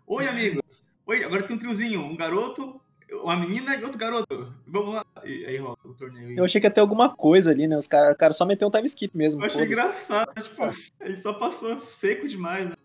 Oi, 0.07 0.27
amigos. 0.27 0.83
Oi, 1.07 1.24
agora 1.24 1.43
tem 1.43 1.55
um 1.55 1.59
triozinho, 1.59 2.01
um 2.01 2.15
garoto, 2.15 2.79
uma 3.24 3.35
menina 3.35 3.75
e 3.75 3.83
outro 3.83 3.97
garoto. 4.00 4.53
Vamos 4.79 4.96
lá. 4.96 5.05
E 5.24 5.46
aí 5.46 5.58
rola 5.58 5.77
o 5.86 5.94
torneio. 5.94 6.38
Eu 6.38 6.44
achei 6.46 6.60
que 6.60 6.67
ia 6.67 6.72
ter 6.72 6.82
alguma 6.82 7.10
coisa 7.15 7.51
ali, 7.51 7.67
né? 7.67 7.77
Os 7.77 7.88
caras 7.88 8.13
o 8.13 8.17
cara 8.17 8.34
só 8.34 8.46
meteu 8.46 8.67
um 8.67 8.72
time 8.72 8.86
skip 8.86 9.15
mesmo. 9.15 9.41
Eu 9.41 9.48
achei 9.48 9.62
foda-se. 9.67 9.82
engraçado, 9.82 10.44
tipo, 10.44 10.62
ele 11.01 11.17
só 11.17 11.34
passou 11.34 11.79
seco 11.79 12.27
demais. 12.27 12.70
né? 12.70 12.75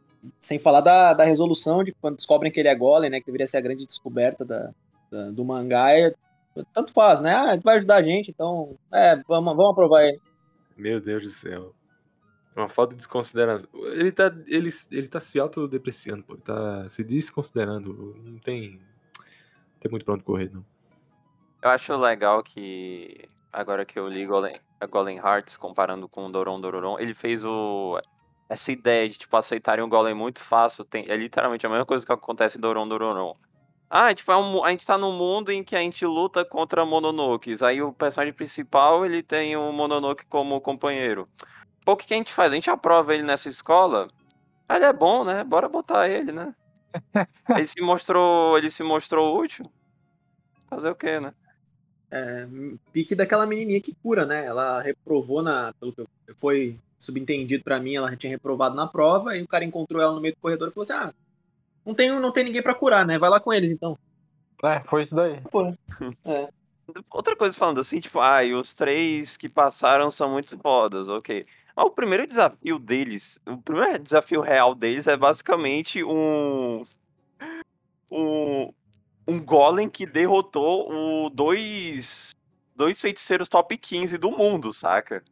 Sem 0.41 0.59
falar 0.59 0.83
da, 0.83 1.15
da 1.15 1.25
resolução 1.25 1.83
de 1.83 1.93
quando 2.01 2.17
descobrem 2.17 2.53
que 2.53 2.61
ele 2.61 2.69
é 2.69 2.75
golem, 2.75 3.11
né? 3.11 3.19
Que 3.21 3.27
deveria 3.27 3.47
ser 3.47 3.57
a 3.57 3.61
grande 3.63 3.87
descoberta 3.87 4.45
da, 4.45 4.71
da- 5.11 5.31
do 5.31 5.45
mangá. 5.45 5.93
É, 5.99 6.15
tanto 6.75 6.93
faz, 6.93 7.21
né? 7.21 7.35
Ah, 7.35 7.55
ele 7.55 7.63
vai 7.63 7.77
ajudar 7.79 7.97
a 7.97 8.03
gente, 8.03 8.31
então. 8.31 8.77
É, 8.93 9.17
vamos, 9.27 9.57
vamos 9.57 9.73
aprovar 9.73 10.05
ele. 10.05 10.21
Meu 10.77 11.01
Deus 11.01 11.23
do 11.23 11.31
céu. 11.31 11.75
Uma 12.55 12.69
falta 12.69 12.93
de 12.95 12.99
desconsideração. 12.99 13.69
Ele 13.95 14.13
tá, 14.13 14.33
ele, 14.47 14.69
ele 14.91 15.09
tá 15.09 15.21
se 15.21 15.39
autodepreciando, 15.41 16.23
pô. 16.25 16.35
Ele 16.35 16.43
tá 16.43 16.89
se 16.89 17.03
desconsiderando. 17.03 18.15
Não 18.23 18.39
tem. 18.39 18.73
Não 18.73 19.81
tem 19.81 19.91
muito 19.91 20.05
pra 20.05 20.15
onde 20.15 20.25
correr, 20.25 20.51
não. 20.53 20.65
Eu 21.63 21.71
acho 21.71 21.95
legal 21.97 22.43
que 22.43 23.29
agora 23.53 23.85
que 23.85 23.99
eu 23.99 24.09
li 24.09 24.25
Golem, 24.27 24.59
a 24.81 24.87
Golem 24.87 25.19
Hearts 25.19 25.57
comparando 25.57 26.09
com 26.09 26.27
o 26.27 26.33
Doron 26.33 26.61
Dororon, 26.61 26.99
ele 26.99 27.13
fez 27.13 27.45
o 27.45 28.01
essa 28.49 28.73
ideia 28.73 29.09
de 29.09 29.19
tipo 29.19 29.37
aceitarem 29.37 29.85
o 29.85 29.89
Golem 29.89 30.15
muito 30.15 30.43
fácil, 30.43 30.85
tem, 30.85 31.05
é 31.09 31.17
literalmente 31.17 31.67
a 31.67 31.69
mesma 31.69 31.87
coisa 31.87 32.05
que 32.05 32.13
acontece 32.13 32.59
em 32.59 32.61
Doron 32.61 32.89
Dororon. 32.89 33.37
Ah, 33.89 34.15
tipo, 34.15 34.31
é 34.33 34.37
um, 34.37 34.65
a 34.65 34.71
gente 34.71 34.87
tá 34.87 34.97
num 34.97 35.13
mundo 35.13 35.51
em 35.51 35.65
que 35.65 35.75
a 35.77 35.81
gente 35.81 36.07
luta 36.07 36.45
contra 36.45 36.85
Mononokes. 36.87 37.61
Aí 37.61 37.83
o 37.83 37.93
personagem 37.93 38.33
principal, 38.33 39.05
ele 39.05 39.21
tem 39.23 39.57
o 39.57 39.73
Mononoke 39.73 40.25
como 40.27 40.61
companheiro. 40.61 41.29
Pô, 41.85 41.93
o 41.93 41.97
que, 41.97 42.07
que 42.07 42.15
a 42.15 42.17
gente 42.17 42.33
faz? 42.33 42.53
A 42.53 42.55
gente 42.55 42.71
aprova 42.71 43.15
ele 43.15 43.25
nessa 43.25 43.49
escola? 43.49 44.07
Ah, 44.69 44.77
ele 44.77 44.85
é 44.85 44.93
bom, 44.93 45.25
né? 45.25 45.43
Bora 45.45 45.69
botar 45.69 46.09
ele, 46.09 46.31
né? 46.33 46.55
ele 47.51 47.67
se 47.67 47.81
mostrou, 47.83 48.57
ele 48.59 48.71
se 48.71 48.83
mostrou 48.85 49.37
útil. 49.41 49.67
Fazer 50.69 50.91
o 50.91 50.95
quê, 50.95 51.19
né? 51.21 51.33
É, 52.11 52.47
pique 52.93 53.15
daquela 53.15 53.47
menininha 53.47 53.81
que 53.81 53.95
cura, 54.03 54.27
né? 54.27 54.45
Ela 54.47 54.81
reprovou 54.81 55.43
na. 55.43 55.73
Pelo 55.79 55.93
que 55.93 56.05
foi 56.37 56.79
subentendido 56.99 57.63
pra 57.65 57.81
mim, 57.81 57.95
ela 57.95 58.15
tinha 58.17 58.31
reprovado 58.31 58.75
na 58.75 58.87
prova, 58.87 59.37
e 59.37 59.43
o 59.43 59.49
cara 59.49 59.65
encontrou 59.65 60.03
ela 60.03 60.15
no 60.15 60.21
meio 60.21 60.35
do 60.35 60.41
corredor 60.41 60.69
e 60.69 60.73
falou 60.73 60.83
assim: 60.83 60.93
Ah, 60.93 61.15
não 61.85 61.95
tem, 61.95 62.11
não 62.11 62.33
tem 62.33 62.45
ninguém 62.45 62.63
pra 62.63 62.75
curar, 62.75 63.07
né? 63.07 63.19
Vai 63.19 63.31
lá 63.31 63.41
com 63.41 63.53
eles 63.53 63.71
então. 63.73 63.97
É, 64.63 64.81
foi 64.89 65.03
isso 65.05 65.15
daí. 65.15 65.41
Outra 67.11 67.37
coisa 67.37 67.57
falando 67.57 67.81
assim, 67.81 68.01
tipo, 68.01 68.19
ah, 68.19 68.41
os 68.59 68.75
três 68.75 69.37
que 69.37 69.49
passaram 69.49 70.11
são 70.11 70.31
muito 70.31 70.59
fodas, 70.59 71.09
ok. 71.09 71.47
Mas 71.77 71.87
o 71.87 71.91
primeiro 71.91 72.27
desafio 72.27 72.79
deles, 72.79 73.39
o 73.47 73.57
primeiro 73.59 73.99
desafio 73.99 74.41
real 74.41 74.75
deles 74.75 75.07
é 75.07 75.17
basicamente 75.17 76.03
um. 76.05 76.85
Um, 78.13 78.73
um 79.31 79.43
golem 79.43 79.89
que 79.89 80.07
derrotou 80.07 80.91
o 80.91 81.31
dois, 81.31 82.35
dois 82.75 83.01
feiticeiros 83.01 83.49
top 83.49 83.77
15 83.77 84.19
do 84.19 84.31
mundo, 84.31 84.73
saca? 84.73 85.23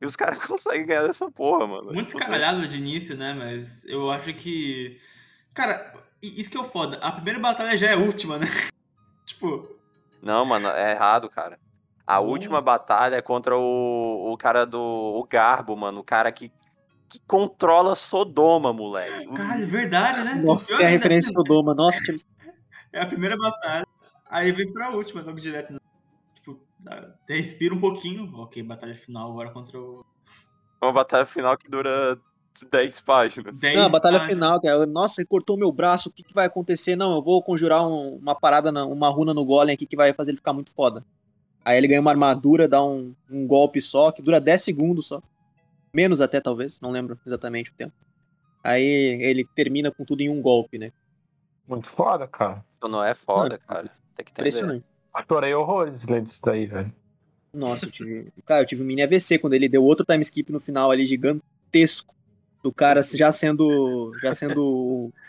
E 0.00 0.06
os 0.06 0.16
caras 0.16 0.38
conseguem 0.46 0.86
ganhar 0.86 1.06
dessa 1.06 1.30
porra, 1.30 1.66
mano. 1.66 1.92
Muito 1.92 2.06
Tipo, 2.06 2.18
caralhado 2.18 2.66
de 2.66 2.76
início, 2.76 3.16
né? 3.16 3.32
Mas 3.34 3.84
eu 3.84 4.10
acho 4.10 4.32
que. 4.34 4.98
Cara, 5.54 5.92
isso 6.22 6.50
que 6.50 6.56
é 6.56 6.60
o 6.60 6.64
foda. 6.64 6.98
A 6.98 7.12
primeira 7.12 7.38
batalha 7.38 7.76
já 7.76 7.88
é 7.88 7.94
a 7.94 7.98
última, 7.98 8.38
né? 8.38 8.46
tipo, 9.26 9.68
Não, 10.22 10.44
mano, 10.44 10.68
é 10.68 10.92
errado, 10.92 11.28
cara. 11.28 11.58
A 12.06 12.20
última 12.20 12.60
batalha 12.62 13.16
é 13.16 13.20
contra 13.22 13.56
o, 13.56 14.32
o 14.32 14.36
cara 14.38 14.64
do 14.64 14.80
o 14.80 15.24
Garbo, 15.28 15.76
mano. 15.76 16.00
O 16.00 16.04
cara 16.04 16.32
que, 16.32 16.50
que 17.08 17.20
controla 17.26 17.94
Sodoma, 17.94 18.72
moleque. 18.72 19.26
Caralho, 19.26 19.62
é 19.62 19.66
verdade, 19.66 20.24
né? 20.24 20.34
Nossa, 20.36 20.68
Pior 20.68 20.78
tem 20.78 20.86
a 20.86 20.90
referência 20.90 21.32
do 21.32 21.42
Doma. 21.42 21.74
Nossa, 21.74 22.02
tinha- 22.02 22.16
É 22.98 23.02
a 23.02 23.06
primeira 23.06 23.36
batalha, 23.36 23.86
aí 24.28 24.50
vem 24.50 24.72
pra 24.72 24.90
última, 24.90 25.22
logo 25.22 25.38
direto. 25.38 25.72
Né? 25.72 25.78
Tipo, 26.34 26.60
até 26.86 27.36
respira 27.36 27.74
um 27.74 27.80
pouquinho. 27.80 28.30
Ok, 28.36 28.62
batalha 28.62 28.94
final 28.94 29.30
agora 29.30 29.50
contra 29.50 29.78
o. 29.80 30.04
Uma 30.82 30.92
batalha 30.92 31.24
final 31.24 31.56
que 31.56 31.70
dura 31.70 32.18
10 32.70 33.00
páginas. 33.02 33.60
10 33.60 33.76
Não, 33.78 33.86
a 33.86 33.88
batalha 33.88 34.18
páginas. 34.18 34.34
final, 34.36 34.60
cara. 34.60 34.86
Nossa, 34.86 35.20
ele 35.20 35.28
cortou 35.28 35.56
meu 35.56 35.70
braço, 35.70 36.08
o 36.08 36.12
que, 36.12 36.22
que 36.24 36.34
vai 36.34 36.46
acontecer? 36.46 36.96
Não, 36.96 37.16
eu 37.16 37.22
vou 37.22 37.42
conjurar 37.42 37.86
um- 37.86 38.16
uma 38.16 38.34
parada, 38.34 38.72
na- 38.72 38.84
uma 38.86 39.08
runa 39.08 39.32
no 39.32 39.44
golem 39.44 39.74
aqui 39.74 39.86
que 39.86 39.96
vai 39.96 40.12
fazer 40.12 40.32
ele 40.32 40.38
ficar 40.38 40.52
muito 40.52 40.72
foda. 40.72 41.04
Aí 41.64 41.76
ele 41.78 41.86
ganha 41.88 42.00
uma 42.00 42.10
armadura, 42.10 42.66
dá 42.66 42.82
um, 42.82 43.14
um 43.30 43.46
golpe 43.46 43.80
só, 43.80 44.10
que 44.10 44.22
dura 44.22 44.40
10 44.40 44.62
segundos 44.62 45.06
só. 45.06 45.22
Menos 45.94 46.20
até, 46.20 46.40
talvez, 46.40 46.80
não 46.80 46.90
lembro 46.90 47.18
exatamente 47.26 47.70
o 47.70 47.74
tempo. 47.74 47.92
Aí 48.64 48.82
ele 49.22 49.44
termina 49.54 49.90
com 49.90 50.04
tudo 50.04 50.20
em 50.20 50.28
um 50.28 50.40
golpe, 50.42 50.78
né? 50.78 50.90
Muito 51.66 51.88
foda, 51.90 52.26
cara. 52.26 52.64
Isso 52.78 52.88
não 52.88 53.02
é 53.04 53.12
foda, 53.12 53.60
Não, 53.60 53.74
cara. 53.74 53.88
Tem 54.14 54.24
que 54.24 54.30
entender. 54.30 54.48
Impressionante. 54.48 54.84
Adorei 55.12 55.52
horrores 55.52 56.04
lendo 56.04 56.28
isso 56.28 56.40
daí, 56.44 56.66
velho. 56.66 56.94
Nossa, 57.52 57.86
eu 57.86 57.90
tive. 57.90 58.32
Cara, 58.46 58.62
eu 58.62 58.66
tive 58.66 58.82
um 58.82 58.86
mini 58.86 59.02
AVC 59.02 59.38
quando 59.38 59.54
ele 59.54 59.68
deu 59.68 59.82
outro 59.82 60.04
time 60.04 60.20
skip 60.20 60.52
no 60.52 60.60
final 60.60 60.90
ali, 60.90 61.06
gigantesco. 61.06 62.14
Do 62.62 62.72
cara 62.72 63.02
já 63.02 63.32
sendo. 63.32 64.12
Já 64.22 64.32
sendo. 64.32 65.12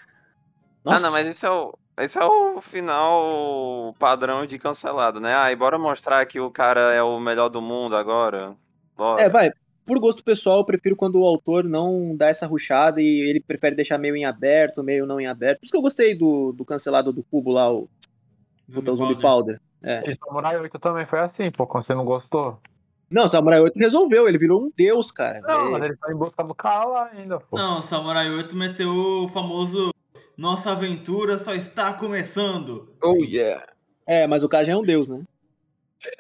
Ah, 0.86 0.98
não, 1.00 1.12
mas 1.12 1.28
esse 1.28 1.46
é 1.46 1.50
o. 1.52 1.78
Esse 1.98 2.18
é 2.18 2.24
o 2.24 2.62
final 2.62 3.94
padrão 4.00 4.46
de 4.46 4.58
cancelado, 4.58 5.20
né? 5.20 5.36
Ah, 5.36 5.52
e 5.52 5.56
bora 5.56 5.78
mostrar 5.78 6.26
que 6.26 6.40
o 6.40 6.50
cara 6.50 6.94
é 6.94 7.04
o 7.04 7.20
melhor 7.20 7.50
do 7.50 7.62
mundo 7.62 7.98
agora. 7.98 8.56
Bora. 8.96 9.22
É, 9.22 9.30
vai. 9.30 9.52
Por 9.90 10.00
gosto 10.00 10.24
pessoal, 10.24 10.60
eu 10.60 10.66
prefiro 10.66 10.96
quando 10.96 11.20
o 11.20 11.26
autor 11.26 11.64
não 11.64 12.16
dá 12.16 12.28
essa 12.28 12.46
ruchada 12.46 13.02
e 13.02 13.28
ele 13.28 13.40
prefere 13.40 13.76
deixar 13.76 13.98
meio 13.98 14.16
em 14.16 14.24
aberto, 14.24 14.84
meio 14.84 15.04
não 15.04 15.20
em 15.20 15.26
aberto. 15.26 15.58
Por 15.58 15.66
isso 15.66 15.72
que 15.72 15.78
eu 15.80 15.82
gostei 15.82 16.14
do, 16.14 16.52
do 16.52 16.64
cancelado 16.64 17.12
do 17.12 17.24
Cubo 17.24 17.52
lá, 17.52 17.74
o, 17.74 17.90
puta, 18.72 18.92
o 18.92 18.96
Zombie 18.96 19.20
Powder. 19.20 19.60
E 19.82 20.14
Samurai 20.14 20.60
8 20.60 20.78
também 20.78 21.08
foi 21.08 21.18
assim, 21.22 21.50
pô, 21.50 21.66
quando 21.66 21.86
você 21.86 21.96
não 21.96 22.06
gostou. 22.06 22.60
Não, 23.10 23.26
o 23.26 23.28
Samurai 23.28 23.60
8 23.62 23.80
resolveu, 23.80 24.28
ele 24.28 24.38
virou 24.38 24.62
um 24.62 24.72
deus, 24.78 25.10
cara. 25.10 25.42
Não, 25.42 25.50
É, 25.50 25.72
mas 25.72 25.84
ele 25.84 25.98
tá 25.98 26.12
em 26.14 26.16
busca 26.16 26.44
do 26.44 26.54
cara 26.54 26.86
lá 26.86 27.10
ainda, 27.12 27.40
pô. 27.40 27.58
Não, 27.58 27.82
Samurai 27.82 28.30
8 28.30 28.56
meteu 28.56 28.92
o 28.92 29.28
famoso 29.30 29.90
Nossa 30.38 30.72
aventura 30.72 31.40
só 31.40 31.56
está 31.56 31.92
começando. 31.94 32.94
Oh, 33.02 33.16
yeah. 33.24 33.66
é, 34.06 34.28
mas 34.28 34.44
o 34.44 34.50
cara 34.50 34.66
já 34.66 34.74
é 34.74 34.78
um 34.78 34.84
deus, 34.84 35.10
né? 35.10 35.24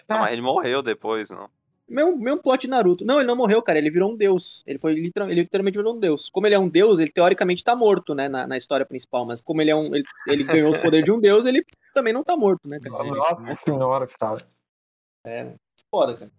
Não, 0.10 0.22
mas 0.22 0.32
ele 0.32 0.42
morreu 0.42 0.82
depois, 0.82 1.30
não. 1.30 1.48
Mesmo, 1.90 2.18
mesmo 2.18 2.42
plot 2.42 2.62
de 2.62 2.68
Naruto. 2.68 3.04
Não, 3.04 3.18
ele 3.20 3.28
não 3.28 3.36
morreu, 3.36 3.62
cara. 3.62 3.80
Ele 3.80 3.90
virou 3.90 4.12
um 4.12 4.16
deus. 4.16 4.64
Ele 4.68 4.78
foi 4.78 4.94
literal- 4.94 5.30
ele 5.30 5.42
literalmente 5.42 5.78
virou 5.78 5.96
um 5.96 6.00
deus. 6.00 6.30
Como 6.30 6.46
ele 6.48 6.56
é 6.56 6.60
um 6.60 6.70
deus, 6.70 7.00
ele 7.00 7.12
teoricamente 7.12 7.64
tá 7.64 7.76
morto, 7.76 8.14
né? 8.14 8.30
Na, 8.30 8.46
na 8.46 8.58
história 8.58 8.86
principal. 8.86 9.26
Mas 9.26 9.42
como 9.42 9.62
ele 9.62 9.72
é 9.72 9.76
um. 9.76 9.94
Ele, 9.96 10.04
ele 10.28 10.44
ganhou 10.44 10.72
os 10.72 10.80
poderes 10.80 11.04
de 11.06 11.12
um 11.12 11.20
deus, 11.20 11.46
ele 11.46 11.66
também 11.94 12.14
não 12.14 12.24
tá 12.24 12.38
morto, 12.38 12.68
né, 12.68 12.80
cara? 12.80 12.92
Nossa 12.94 13.64
senhora, 13.66 14.08
cara. 14.08 15.56
Foda, 15.90 16.16
cara. 16.16 16.32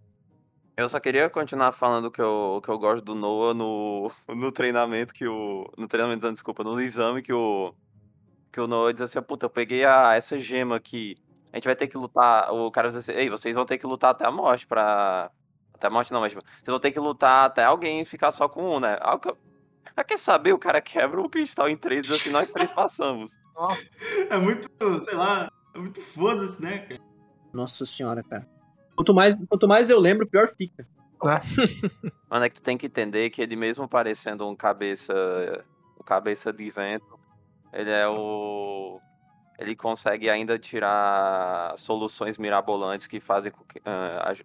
Eu 0.77 0.89
só 0.89 0.99
queria 0.99 1.29
continuar 1.29 1.73
falando 1.73 2.11
que 2.11 2.23
eu, 2.23 2.61
que 2.65 2.71
eu 2.71 2.79
gosto 2.79 3.05
do 3.05 3.15
Noah 3.15 3.53
no, 3.53 4.11
no 4.29 4.51
treinamento 4.51 5.13
que 5.13 5.27
o. 5.27 5.71
No 5.77 5.87
treinamento, 5.87 6.25
não, 6.25 6.33
desculpa, 6.33 6.65
no 6.65 6.81
exame 6.81 7.21
que 7.21 7.33
o. 7.33 7.75
Que 8.51 8.61
o 8.61 8.67
Noah 8.67 8.93
diz 8.93 9.03
assim, 9.03 9.21
puta, 9.23 9.47
eu 9.47 9.51
peguei 9.51 9.85
a, 9.85 10.15
essa 10.15 10.39
gema 10.39 10.77
aqui. 10.77 11.17
A 11.53 11.57
gente 11.57 11.65
vai 11.67 11.77
ter 11.77 11.87
que 11.87 11.99
lutar. 11.99 12.53
O 12.53 12.71
cara 12.71 12.89
diz 12.89 12.97
assim, 12.97 13.13
ei, 13.13 13.29
vocês 13.29 13.55
vão 13.55 13.67
ter 13.67 13.77
que 13.77 13.87
lutar 13.87 14.13
até 14.13 14.27
a 14.27 14.31
morte 14.31 14.67
pra. 14.67 15.31
Até 15.81 15.87
a 15.87 15.91
morte 15.91 16.13
não, 16.13 16.21
mas 16.21 16.31
tipo, 16.35 16.45
vocês 16.45 16.67
vão 16.67 16.79
ter 16.79 16.93
que 16.93 17.01
lutar 17.01 17.47
até 17.47 17.65
alguém 17.65 18.05
ficar 18.05 18.31
só 18.33 18.47
com 18.47 18.77
um, 18.77 18.81
né? 18.81 18.99
Ah, 19.01 19.15
o 19.15 19.19
que 19.19 19.29
eu- 19.31 19.39
Ah, 19.97 20.05
quer 20.05 20.19
saber? 20.19 20.53
O 20.53 20.59
cara 20.59 20.79
quebra 20.83 21.19
o 21.19 21.29
cristal 21.29 21.71
em 21.71 21.77
três 21.77 22.07
e 22.07 22.15
assim, 22.15 22.29
nós 22.31 22.51
três 22.51 22.71
passamos. 22.71 23.39
É 24.31 24.39
muito, 24.39 24.69
sei 25.05 25.15
lá, 25.15 25.51
é 25.75 25.79
muito 25.79 26.01
foda-se, 26.03 26.61
né, 26.61 26.79
cara? 26.81 27.01
Nossa 27.53 27.85
senhora, 27.87 28.23
cara. 28.23 28.47
Quanto 28.95 29.15
mais, 29.15 29.47
quanto 29.49 29.67
mais 29.67 29.89
eu 29.91 29.99
lembro, 29.99 30.27
pior 30.29 30.49
fica. 30.49 30.87
Mano, 32.31 32.45
é 32.45 32.49
que 32.49 32.55
tu 32.57 32.63
tem 32.63 32.77
que 32.79 32.87
entender 32.87 33.29
que 33.31 33.41
ele 33.43 33.57
mesmo 33.57 33.89
parecendo 33.89 34.47
um 34.49 34.55
cabeça. 34.55 35.15
Um 35.99 36.03
cabeça 36.05 36.53
de 36.53 36.71
vento, 36.71 37.19
ele 37.73 37.91
é 37.91 38.07
o. 38.09 38.99
Ele 39.59 39.77
consegue 39.77 40.31
ainda 40.31 40.59
tirar 40.59 41.77
soluções 41.77 42.39
mirabolantes 42.39 43.07
que 43.07 43.21
fazem 43.21 43.53
com 43.53 43.63
que, 43.65 43.81
ah, 43.85 44.31
aj- 44.31 44.45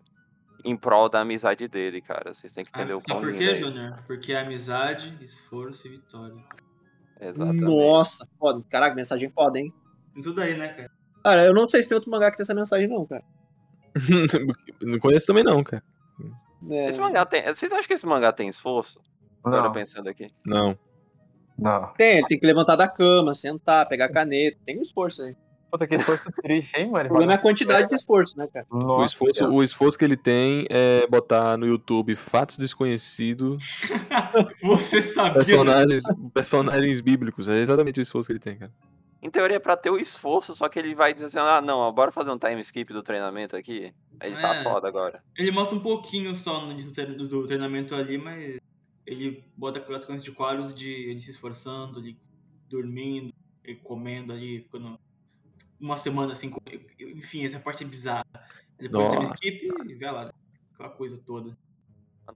em 0.66 0.76
prol 0.76 1.08
da 1.08 1.22
amizade 1.22 1.68
dele, 1.68 2.02
cara. 2.02 2.34
Vocês 2.34 2.52
têm 2.52 2.66
que 2.66 2.72
entender 2.72 2.94
o 2.94 3.00
Sabe 3.00 3.12
quão 3.12 3.22
por 3.22 3.34
quê, 3.38 3.52
é. 3.52 3.56
Júnior? 3.56 4.04
Porque 4.08 4.34
é 4.34 4.40
amizade, 4.40 5.16
esforço 5.24 5.88
e 5.88 5.92
vitória. 5.92 6.36
Exatamente. 7.22 7.64
Nossa, 7.64 8.28
foda. 8.40 8.66
Caraca, 8.70 8.96
mensagem 8.96 9.30
foda, 9.30 9.60
hein? 9.60 9.72
Tem 10.14 10.24
tudo 10.24 10.42
aí, 10.42 10.58
né, 10.58 10.70
cara? 10.70 10.92
Cara, 11.24 11.46
eu 11.46 11.54
não 11.54 11.68
sei 11.68 11.84
se 11.84 11.90
tem 11.90 11.96
outro 11.96 12.10
mangá 12.10 12.32
que 12.32 12.38
tem 12.38 12.44
essa 12.44 12.54
mensagem, 12.54 12.88
não, 12.88 13.06
cara. 13.06 13.24
não 14.82 15.00
conheço 15.00 15.28
também 15.28 15.44
não, 15.44 15.64
cara. 15.64 15.84
É, 16.70 16.88
Esse 16.88 17.00
mangá 17.00 17.26
tem. 17.26 17.44
Vocês 17.44 17.72
acham 17.72 17.86
que 17.86 17.94
esse 17.94 18.06
mangá 18.06 18.32
tem 18.32 18.50
esforço? 18.50 19.00
Agora 19.44 19.64
Não, 19.64 19.72
pensando 19.72 20.10
aqui. 20.10 20.32
Não. 20.44 20.78
não. 21.58 21.94
Tem, 21.94 22.18
ele 22.18 22.28
tem 22.28 22.40
que 22.40 22.46
levantar 22.48 22.76
da 22.76 22.88
cama, 22.88 23.36
sentar, 23.36 23.88
pegar 23.88 24.10
caneta. 24.10 24.58
Tem 24.66 24.80
um 24.80 24.82
esforço 24.82 25.22
aí. 25.22 25.36
Puta 25.78 25.88
que 25.88 25.96
esforço 25.96 26.32
triste, 26.42 26.76
hein, 26.78 26.90
mano? 26.90 27.06
O 27.06 27.10
problema 27.10 27.34
é 27.34 27.36
a 27.36 27.40
quantidade 27.40 27.88
de 27.88 27.96
esforço, 27.96 28.38
né, 28.38 28.48
cara? 28.48 28.66
O 28.70 28.78
Nossa, 28.78 29.14
esforço, 29.14 29.46
o 29.46 29.64
esforço 29.64 29.98
que 29.98 30.06
ele 30.06 30.18
tem 30.18 30.66
é 30.70 31.06
botar 31.08 31.58
no 31.58 31.66
YouTube 31.66 32.16
fatos 32.16 32.58
desconhecidos, 32.58 33.82
Você 34.64 35.02
sabia. 35.02 35.34
personagens, 35.34 36.04
personagens 36.34 37.00
bíblicos. 37.02 37.48
É 37.48 37.60
exatamente 37.60 38.00
o 38.00 38.02
esforço 38.02 38.28
que 38.28 38.34
ele 38.34 38.40
tem, 38.40 38.58
cara. 38.58 38.72
Em 39.22 39.30
teoria, 39.30 39.58
é 39.58 39.60
pra 39.60 39.76
ter 39.76 39.90
o 39.90 39.98
esforço, 39.98 40.54
só 40.54 40.70
que 40.70 40.78
ele 40.78 40.94
vai 40.94 41.14
dizer 41.14 41.26
assim: 41.28 41.40
ah, 41.40 41.60
não, 41.62 41.80
ó, 41.80 41.92
bora 41.92 42.12
fazer 42.12 42.30
um 42.32 42.38
time 42.38 42.60
skip 42.62 42.94
do 42.94 43.02
treinamento 43.02 43.56
aqui. 43.56 43.92
Aí 44.20 44.30
ele 44.32 44.40
tá 44.40 44.56
É. 44.56 44.64
foda 44.64 44.88
agora. 44.88 45.24
Ele 45.38 45.52
mostra 45.52 45.76
um 45.76 45.80
pouquinho 45.82 46.36
só 46.36 46.64
no 46.64 46.72
início 46.72 46.94
do 47.18 47.46
treinamento 47.48 47.96
ali, 47.96 48.18
mas 48.18 48.58
ele 49.06 49.44
bota 49.58 49.80
aquelas 49.80 50.06
coisas 50.06 50.24
de 50.24 50.32
quadros 50.32 50.76
de 50.76 50.90
ele 50.90 51.22
se 51.22 51.32
esforçando, 51.32 52.00
ele 52.00 52.18
dormindo, 52.70 53.34
ele 53.64 53.80
comendo 53.84 54.32
ali, 54.32 54.62
ficando 54.62 55.00
uma 55.80 55.98
semana 55.98 56.34
assim. 56.34 56.50
com- 56.50 56.60
Enfim, 57.00 57.46
essa 57.46 57.60
parte 57.60 57.84
é 57.84 57.88
bizarra. 57.88 58.26
Depois 58.78 59.10
tem 59.10 59.20
Nossa. 59.20 59.34
skip 59.36 59.66
e 59.88 59.96
vai 59.96 60.12
lá, 60.12 60.34
aquela 60.74 60.90
coisa 60.90 61.18
toda. 61.26 61.58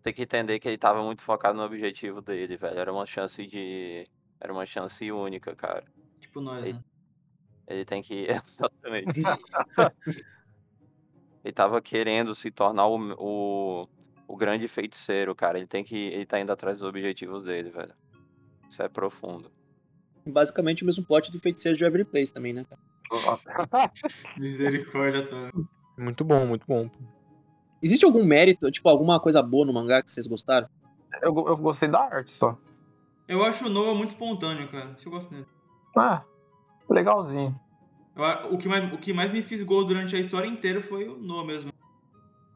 Tem 0.03 0.13
que 0.13 0.21
entender 0.21 0.59
que 0.59 0.67
ele 0.67 0.77
tava 0.77 1.03
muito 1.03 1.23
focado 1.23 1.57
no 1.57 1.63
objetivo 1.63 2.21
dele, 2.21 2.55
velho. 2.55 2.77
Era 2.79 2.93
uma 2.93 3.05
chance 3.05 3.45
de. 3.45 4.07
Era 4.39 4.53
uma 4.53 4.65
chance 4.65 5.11
única, 5.11 5.55
cara. 5.55 5.83
Tipo 6.19 6.39
nós, 6.39 6.63
Ei. 6.65 6.73
né? 6.73 6.83
Ele 7.67 7.83
tem 7.85 8.01
que. 8.01 8.27
Exatamente. 8.29 9.07
Ele 11.43 11.53
tava 11.53 11.81
querendo 11.81 12.35
se 12.35 12.51
tornar 12.51 12.85
o, 12.87 12.97
o, 13.17 13.87
o 14.27 14.35
grande 14.35 14.67
feiticeiro, 14.67 15.33
cara. 15.33 15.57
Ele 15.57 15.67
tem 15.67 15.83
que. 15.83 15.95
Ele 15.95 16.25
tá 16.25 16.39
indo 16.39 16.51
atrás 16.51 16.79
dos 16.79 16.87
objetivos 16.87 17.43
dele, 17.43 17.69
velho. 17.69 17.93
Isso 18.69 18.83
é 18.83 18.89
profundo. 18.89 19.51
Basicamente 20.25 20.83
o 20.83 20.85
mesmo 20.85 21.03
plot 21.05 21.31
do 21.31 21.39
feiticeiro 21.39 21.77
de 21.77 21.83
Every 21.85 22.03
Place 22.05 22.31
também, 22.31 22.53
né? 22.53 22.63
cara? 22.65 22.81
Misericórdia, 24.37 25.25
tá. 25.27 25.51
Muito 25.97 26.23
bom, 26.23 26.45
muito 26.45 26.65
bom. 26.67 26.89
Existe 27.81 28.05
algum 28.05 28.23
mérito, 28.23 28.69
tipo, 28.71 28.89
alguma 28.89 29.19
coisa 29.19 29.41
boa 29.41 29.65
no 29.65 29.73
mangá 29.73 30.01
que 30.01 30.11
vocês 30.11 30.27
gostaram? 30.27 30.67
Eu, 31.21 31.33
eu 31.47 31.57
gostei 31.57 31.89
da 31.89 32.01
arte 32.01 32.31
só. 32.33 32.57
Eu 33.27 33.43
acho 33.43 33.65
o 33.65 33.69
Noah 33.69 33.95
muito 33.95 34.09
espontâneo, 34.09 34.67
cara. 34.69 34.95
Isso 34.97 35.07
eu 35.07 35.11
gosto 35.11 35.29
dele. 35.29 35.45
Ah, 35.95 36.23
legalzinho. 36.89 37.59
Eu 38.15 38.53
o, 38.53 38.57
que 38.57 38.67
mais, 38.67 38.93
o 38.93 38.97
que 38.97 39.13
mais 39.13 39.31
me 39.31 39.41
fisgou 39.41 39.85
durante 39.85 40.15
a 40.15 40.19
história 40.19 40.47
inteira 40.47 40.81
foi 40.81 41.07
o 41.07 41.17
Noah 41.17 41.45
mesmo. 41.45 41.71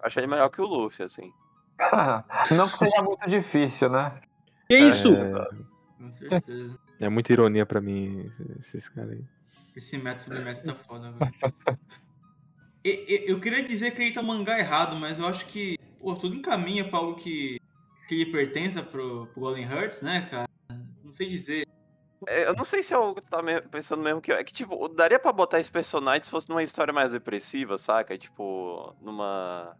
Achei 0.01 0.21
ele 0.23 0.31
melhor 0.31 0.49
que 0.49 0.61
o 0.61 0.65
Luffy, 0.65 1.05
assim. 1.05 1.31
Não 2.55 2.67
que 2.67 2.77
seja 2.77 3.01
muito 3.01 3.29
difícil, 3.29 3.89
né? 3.89 4.19
Que 4.69 4.77
isso? 4.77 5.15
É, 5.15 5.47
Com 5.97 6.11
certeza. 6.11 6.77
é 6.99 7.09
muita 7.09 7.31
ironia 7.31 7.65
pra 7.65 7.79
mim, 7.79 8.25
esses, 8.25 8.49
esses 8.59 8.89
caras 8.89 9.11
aí. 9.11 9.23
Esse 9.75 9.97
método 9.97 10.23
sobre 10.23 10.39
método 10.39 10.73
tá 10.73 10.83
foda, 10.83 11.11
velho. 11.11 11.33
Eu 12.83 13.39
queria 13.39 13.63
dizer 13.63 13.91
que 13.95 14.01
ele 14.01 14.13
tá 14.13 14.21
mangá 14.21 14.59
errado, 14.59 14.97
mas 14.97 15.17
eu 15.17 15.25
acho 15.25 15.45
que, 15.45 15.77
pô, 16.01 16.15
tudo 16.15 16.35
encaminha 16.35 16.83
pra 16.83 16.99
algo 16.99 17.15
que, 17.15 17.57
que 18.09 18.15
lhe 18.15 18.29
pertença 18.29 18.83
pro, 18.83 19.27
pro 19.27 19.39
Golden 19.39 19.63
Hearts, 19.63 20.01
né, 20.01 20.27
cara? 20.29 20.49
Não 21.01 21.09
sei 21.09 21.27
dizer. 21.27 21.65
É, 22.27 22.47
Eu 22.47 22.53
não 22.53 22.65
sei 22.65 22.83
se 22.83 22.93
é 22.93 22.97
o 22.97 23.15
que 23.15 23.21
tu 23.21 23.29
tá 23.29 23.41
pensando 23.71 24.03
mesmo 24.03 24.21
que 24.21 24.33
eu. 24.33 24.35
É 24.35 24.43
que, 24.43 24.51
tipo, 24.51 24.89
daria 24.89 25.17
pra 25.17 25.31
botar 25.31 25.61
esse 25.61 25.71
personagem 25.71 26.23
se 26.23 26.29
fosse 26.29 26.49
numa 26.49 26.63
história 26.63 26.93
mais 26.93 27.11
depressiva, 27.11 27.77
saca? 27.77 28.17
Tipo, 28.17 28.93
numa. 29.01 29.77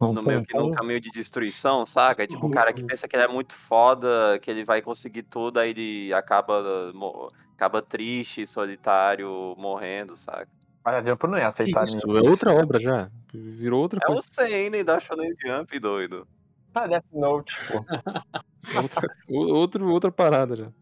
No 0.00 0.22
meio 0.22 0.42
que 0.42 0.56
num 0.56 0.70
caminho 0.70 0.98
de 0.98 1.10
destruição, 1.10 1.84
saca? 1.84 2.26
Tipo, 2.26 2.46
o 2.46 2.50
cara 2.50 2.72
que 2.72 2.82
pensa 2.82 3.06
que 3.06 3.14
ele 3.14 3.24
é 3.24 3.28
muito 3.28 3.52
foda, 3.52 4.38
que 4.40 4.50
ele 4.50 4.64
vai 4.64 4.80
conseguir 4.80 5.24
tudo, 5.24 5.58
aí 5.60 5.70
ele 5.70 6.12
acaba, 6.14 6.90
mo- 6.94 7.30
acaba 7.54 7.82
triste, 7.82 8.46
solitário, 8.46 9.54
morrendo, 9.58 10.16
saca? 10.16 10.48
Mas 10.82 10.94
a 10.94 11.06
Jump 11.06 11.26
não 11.26 11.36
ia 11.36 11.48
aceitar 11.48 11.84
Isso, 11.84 11.94
nisso. 11.96 12.16
é 12.16 12.22
outra 12.30 12.50
obra 12.54 12.80
já. 12.80 13.10
Virou 13.34 13.82
outra 13.82 14.00
É 14.02 14.06
o 14.08 14.14
coisa. 14.14 14.26
Seinen 14.30 14.82
da 14.82 14.98
Shonen 14.98 15.34
Jump, 15.38 15.78
doido. 15.78 16.26
Ah, 16.74 16.86
Death 16.86 17.04
Note, 17.12 17.54
pô. 17.70 17.84
Outra, 18.74 19.08
o- 19.28 19.52
outro, 19.54 19.88
outra 19.90 20.12
parada 20.12 20.54
já. 20.54 20.72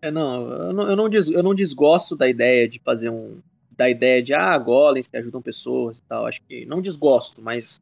É, 0.00 0.10
não, 0.10 0.48
eu 0.48 0.72
não, 0.72 0.88
eu, 0.90 0.96
não 0.96 1.08
des- 1.08 1.28
eu 1.28 1.42
não 1.42 1.54
desgosto 1.54 2.14
da 2.16 2.28
ideia 2.28 2.68
de 2.68 2.80
fazer 2.84 3.10
um. 3.10 3.40
Da 3.70 3.88
ideia 3.88 4.22
de, 4.22 4.32
ah, 4.34 4.56
golems 4.58 5.08
que 5.08 5.16
ajudam 5.16 5.40
pessoas 5.42 5.98
e 5.98 6.02
tal. 6.02 6.26
Acho 6.26 6.40
que. 6.48 6.64
Não 6.66 6.80
desgosto, 6.80 7.42
mas. 7.42 7.80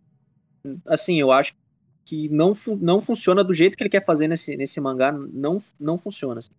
Assim, 0.87 1.21
eu 1.21 1.31
acho 1.33 1.55
que 2.05 2.29
não, 2.29 2.55
fu- 2.55 2.77
não 2.77 3.01
funciona 3.01 3.45
do 3.45 3.55
jeito 3.55 3.77
que 3.77 3.83
ele 3.83 3.91
quer 3.91 4.05
fazer 4.05 4.29
nesse, 4.29 4.57
nesse 4.57 4.81
mangá. 4.81 5.13
Não, 5.13 5.59
não 5.79 5.99
funciona. 5.99 6.41
assim. 6.41 6.51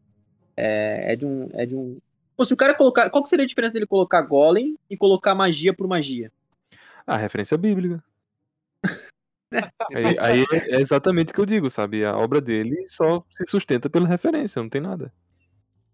É, 0.55 1.13
é 1.13 1.15
de 1.15 1.25
um. 1.25 1.49
É 1.53 1.65
de 1.65 1.75
um. 1.75 1.97
Pô, 2.35 2.45
se 2.45 2.53
o 2.53 2.57
cara 2.57 2.73
colocar. 2.73 3.09
Qual 3.09 3.23
que 3.23 3.29
seria 3.29 3.45
a 3.45 3.47
diferença 3.47 3.73
dele 3.73 3.87
colocar 3.87 4.21
golem 4.21 4.77
e 4.89 4.97
colocar 4.97 5.35
magia 5.35 5.73
por 5.73 5.87
magia? 5.87 6.31
Ah, 7.05 7.17
referência 7.17 7.57
bíblica. 7.57 8.03
aí 9.95 10.17
aí 10.19 10.45
é 10.69 10.81
exatamente 10.81 11.31
o 11.31 11.33
que 11.33 11.41
eu 11.41 11.45
digo, 11.45 11.69
sabe? 11.69 12.05
A 12.05 12.15
obra 12.17 12.39
dele 12.39 12.85
só 12.87 13.23
se 13.31 13.45
sustenta 13.45 13.89
pela 13.89 14.07
referência, 14.07 14.61
não 14.61 14.69
tem 14.69 14.81
nada. 14.81 15.11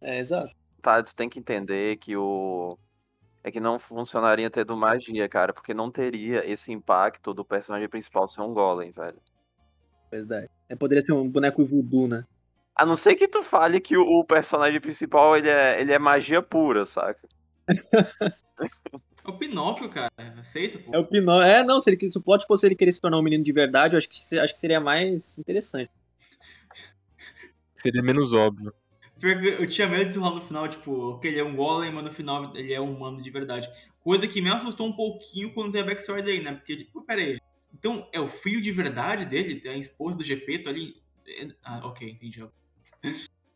É, 0.01 0.19
exato. 0.19 0.53
Tá, 0.81 1.01
tu 1.01 1.15
tem 1.15 1.27
que 1.27 1.39
entender 1.39 1.97
que 1.97 2.15
o. 2.15 2.77
É 3.47 3.51
que 3.51 3.61
não 3.61 3.79
funcionaria 3.79 4.49
tendo 4.49 4.75
magia, 4.75 5.29
cara, 5.29 5.53
porque 5.53 5.73
não 5.73 5.89
teria 5.89 6.45
esse 6.45 6.69
impacto 6.73 7.33
do 7.33 7.45
personagem 7.45 7.87
principal 7.87 8.27
ser 8.27 8.41
um 8.41 8.53
golem, 8.53 8.91
velho. 8.91 9.21
Verdade. 10.11 10.49
É, 10.67 10.75
poderia 10.75 11.01
ser 11.01 11.13
um 11.13 11.29
boneco 11.29 11.65
voodoo, 11.65 12.09
né? 12.09 12.25
A 12.75 12.85
não 12.85 12.97
ser 12.97 13.15
que 13.15 13.25
tu 13.25 13.41
fale 13.41 13.79
que 13.79 13.95
o, 13.95 14.01
o 14.01 14.25
personagem 14.25 14.81
principal 14.81 15.37
ele 15.37 15.49
é, 15.49 15.79
ele 15.79 15.93
é 15.93 15.97
magia 15.97 16.41
pura, 16.41 16.85
saca? 16.85 17.25
É 17.69 19.29
o 19.29 19.37
Pinóquio, 19.37 19.89
cara. 19.89 20.11
Aceita, 20.37 20.77
pô. 20.79 20.93
É 20.93 20.99
o 20.99 21.05
Pinó. 21.05 21.41
É, 21.41 21.63
não, 21.63 21.79
se, 21.79 21.89
ele, 21.89 22.09
se 22.09 22.17
o 22.17 22.21
plot 22.21 22.45
fosse 22.45 22.67
ele 22.67 22.75
querer 22.75 22.91
se 22.91 22.99
tornar 22.99 23.17
um 23.17 23.23
menino 23.23 23.45
de 23.45 23.53
verdade, 23.53 23.95
eu 23.95 23.97
acho 23.97 24.09
que, 24.09 24.39
acho 24.39 24.53
que 24.53 24.59
seria 24.59 24.81
mais 24.81 25.37
interessante. 25.37 25.89
Seria 27.75 28.03
menos 28.03 28.33
óbvio. 28.33 28.73
Pior 29.19 29.39
que 29.39 29.47
Eu 29.47 29.67
tinha 29.67 29.87
medo 29.87 30.11
de 30.11 30.19
lá 30.19 30.29
no 30.29 30.41
final, 30.41 30.67
tipo, 30.67 31.19
que 31.19 31.27
ele 31.27 31.39
é 31.39 31.43
um 31.43 31.55
golem, 31.55 31.91
mas 31.91 32.03
no 32.03 32.11
final 32.11 32.55
ele 32.55 32.73
é 32.73 32.79
um 32.79 32.95
humano 32.95 33.21
de 33.21 33.29
verdade. 33.29 33.67
Coisa 33.99 34.27
que 34.27 34.41
me 34.41 34.49
assustou 34.49 34.87
um 34.87 34.95
pouquinho 34.95 35.53
quando 35.53 35.71
tem 35.71 35.81
a 35.81 35.85
backstory 35.85 36.21
dele, 36.21 36.43
né? 36.43 36.53
Porque, 36.53 36.77
tipo, 36.77 37.01
pera 37.01 37.21
aí. 37.21 37.39
Então, 37.73 38.07
é 38.13 38.19
o 38.19 38.27
filho 38.27 38.61
de 38.61 38.71
verdade 38.71 39.25
dele? 39.25 39.61
É 39.65 39.69
a 39.69 39.77
esposa 39.77 40.15
do 40.15 40.23
Gepeto 40.23 40.69
ali? 40.69 40.95
É- 41.27 41.47
Ah, 41.63 41.81
ok, 41.85 42.09
entendi. 42.09 42.39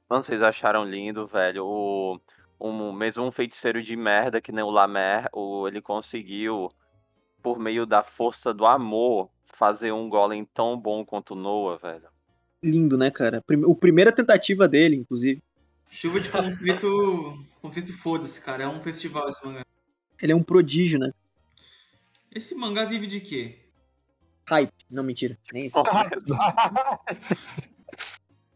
Mano, 0.10 0.24
vocês 0.24 0.42
acharam 0.42 0.84
lindo, 0.84 1.26
velho. 1.26 1.66
O, 1.66 2.20
um, 2.60 2.92
mesmo 2.92 3.24
um 3.24 3.32
feiticeiro 3.32 3.82
de 3.82 3.96
merda 3.96 4.42
que 4.42 4.52
nem 4.52 4.64
o 4.64 4.70
Lamer, 4.70 5.30
o, 5.32 5.68
ele 5.68 5.82
conseguiu, 5.82 6.70
por 7.42 7.58
meio 7.60 7.86
da 7.86 8.02
força 8.02 8.54
do 8.54 8.66
amor, 8.66 9.30
fazer 9.46 9.92
um 9.92 10.10
golem 10.10 10.44
tão 10.44 10.78
bom 10.78 11.06
quanto 11.06 11.32
o 11.32 11.38
Noah, 11.38 11.78
velho. 11.78 12.10
Lindo, 12.64 12.98
né, 12.98 13.10
cara? 13.10 13.42
O 13.66 13.76
primeira 13.76 14.12
tentativa 14.12 14.68
dele, 14.68 14.98
inclusive. 14.98 15.42
Chuva 15.92 16.20
de 16.20 16.30
conceito. 16.30 17.46
conceito 17.62 17.96
foda-se, 17.98 18.40
cara. 18.42 18.64
É 18.64 18.68
um 18.68 18.82
festival 18.82 19.30
esse 19.30 19.46
mangá. 19.46 19.64
Ele 20.22 20.32
é 20.32 20.36
um 20.36 20.42
prodígio, 20.44 20.98
né? 21.00 21.12
Esse 22.34 22.56
mangá 22.56 22.86
vive 22.86 23.06
de 23.08 23.20
quê? 23.20 23.60
Hype. 24.50 24.72
Não, 24.90 25.04
mentira. 25.04 25.38
Nem 25.54 25.66
isso. 25.66 25.78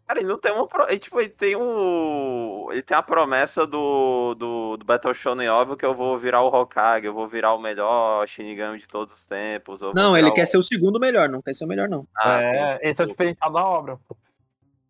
Cara, 0.07 0.19
ele 0.19 0.27
não 0.29 0.37
tem 0.37 0.51
uma. 0.51 0.67
pro- 0.67 0.87
Ele, 0.87 0.99
tipo, 0.99 1.19
ele 1.19 1.29
tem 1.29 1.55
um. 1.55 2.67
Ele 2.71 2.83
tem 2.83 2.95
a 2.95 3.01
promessa 3.01 3.65
do, 3.65 4.35
do, 4.35 4.77
do 4.77 4.85
Battle 4.85 5.13
Shonen 5.15 5.49
óbvio 5.49 5.75
que 5.75 5.83
eu 5.85 5.95
vou 5.95 6.15
virar 6.15 6.43
o 6.43 6.47
Hokage, 6.47 7.07
eu 7.07 7.13
vou 7.13 7.27
virar 7.27 7.55
o 7.55 7.59
melhor 7.59 8.27
Shinigami 8.27 8.77
de 8.77 8.87
todos 8.87 9.15
os 9.15 9.25
tempos. 9.25 9.81
Não, 9.95 10.15
ele 10.15 10.29
o- 10.29 10.33
quer 10.33 10.45
ser 10.45 10.57
o 10.59 10.61
segundo 10.61 10.99
melhor, 10.99 11.27
não 11.27 11.41
quer 11.41 11.55
ser 11.55 11.65
o 11.65 11.67
melhor, 11.67 11.89
não. 11.89 12.07
Ah, 12.15 12.39
sim, 12.39 12.55
é, 12.55 12.79
esse 12.83 13.01
é 13.01 13.03
o 13.03 13.07
diferencial 13.07 13.51
da 13.51 13.65
obra. 13.65 13.99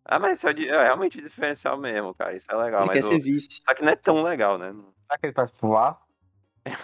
Ah, 0.08 0.18
mas 0.18 0.38
isso 0.38 0.48
é, 0.48 0.52
é 0.52 0.84
realmente 0.84 1.20
diferencial 1.20 1.76
mesmo, 1.78 2.14
cara. 2.14 2.34
Isso 2.36 2.50
é 2.50 2.54
legal. 2.56 2.80
ele 2.82 2.88
quer 2.90 2.96
mas 2.96 3.04
o- 3.06 3.08
ser 3.08 3.20
vice. 3.20 3.60
Só 3.64 3.74
que 3.74 3.82
não 3.82 3.90
é 3.92 3.96
tão 3.96 4.22
legal, 4.22 4.56
né? 4.56 4.72
Será 4.72 5.18
que 5.18 5.26
ele 5.26 5.32
torce 5.32 5.52
pro 5.54 5.70
Vasco? 5.70 6.06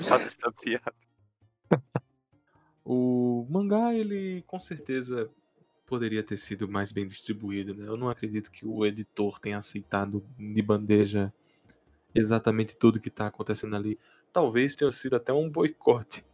faz 0.03 0.23
essa 0.27 0.53
piada. 0.53 0.95
O 2.85 3.47
mangá, 3.49 3.95
ele 3.95 4.43
com 4.47 4.59
certeza 4.59 5.31
poderia 5.87 6.23
ter 6.23 6.37
sido 6.37 6.69
mais 6.69 6.91
bem 6.91 7.07
distribuído, 7.07 7.75
né? 7.75 7.87
Eu 7.87 7.97
não 7.97 8.09
acredito 8.09 8.51
que 8.51 8.67
o 8.67 8.85
editor 8.85 9.39
tenha 9.39 9.59
aceitado 9.59 10.25
de 10.37 10.61
bandeja 10.63 11.33
exatamente 12.15 12.77
tudo 12.77 13.01
que 13.01 13.11
tá 13.11 13.29
acontecendo 13.29 13.77
ali. 13.77 13.99
Talvez 14.33 14.75
tenha 14.75 14.91
sido 14.91 15.15
até 15.17 15.33
um 15.33 15.49
boicote. 15.49 16.25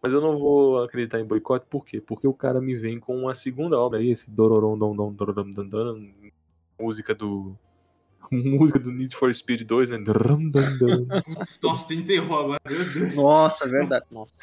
Mas 0.00 0.12
eu 0.12 0.20
não 0.20 0.38
vou 0.38 0.82
acreditar 0.82 1.20
em 1.20 1.24
boicote, 1.26 1.66
por 1.66 1.84
quê? 1.84 2.00
Porque 2.00 2.26
o 2.26 2.32
cara 2.34 2.60
me 2.60 2.74
vem 2.76 3.00
com 3.00 3.16
uma 3.16 3.34
segunda 3.34 3.78
obra 3.78 3.98
aí, 3.98 4.10
esse 4.10 4.30
Dororon 4.30 4.76
música 6.78 7.14
do 7.14 7.56
música 8.30 8.78
do 8.78 8.92
Need 8.92 9.16
for 9.16 9.34
Speed 9.34 9.62
2, 9.62 9.90
né? 9.90 9.98
Nossa, 11.62 11.86
tu 11.86 11.92
enterrou 11.94 12.38
agora, 12.38 12.60
meu 12.68 12.92
Deus. 12.92 13.14
Nossa, 13.14 13.64
é 13.64 13.68
verdade. 13.68 14.06
Nossa. 14.10 14.34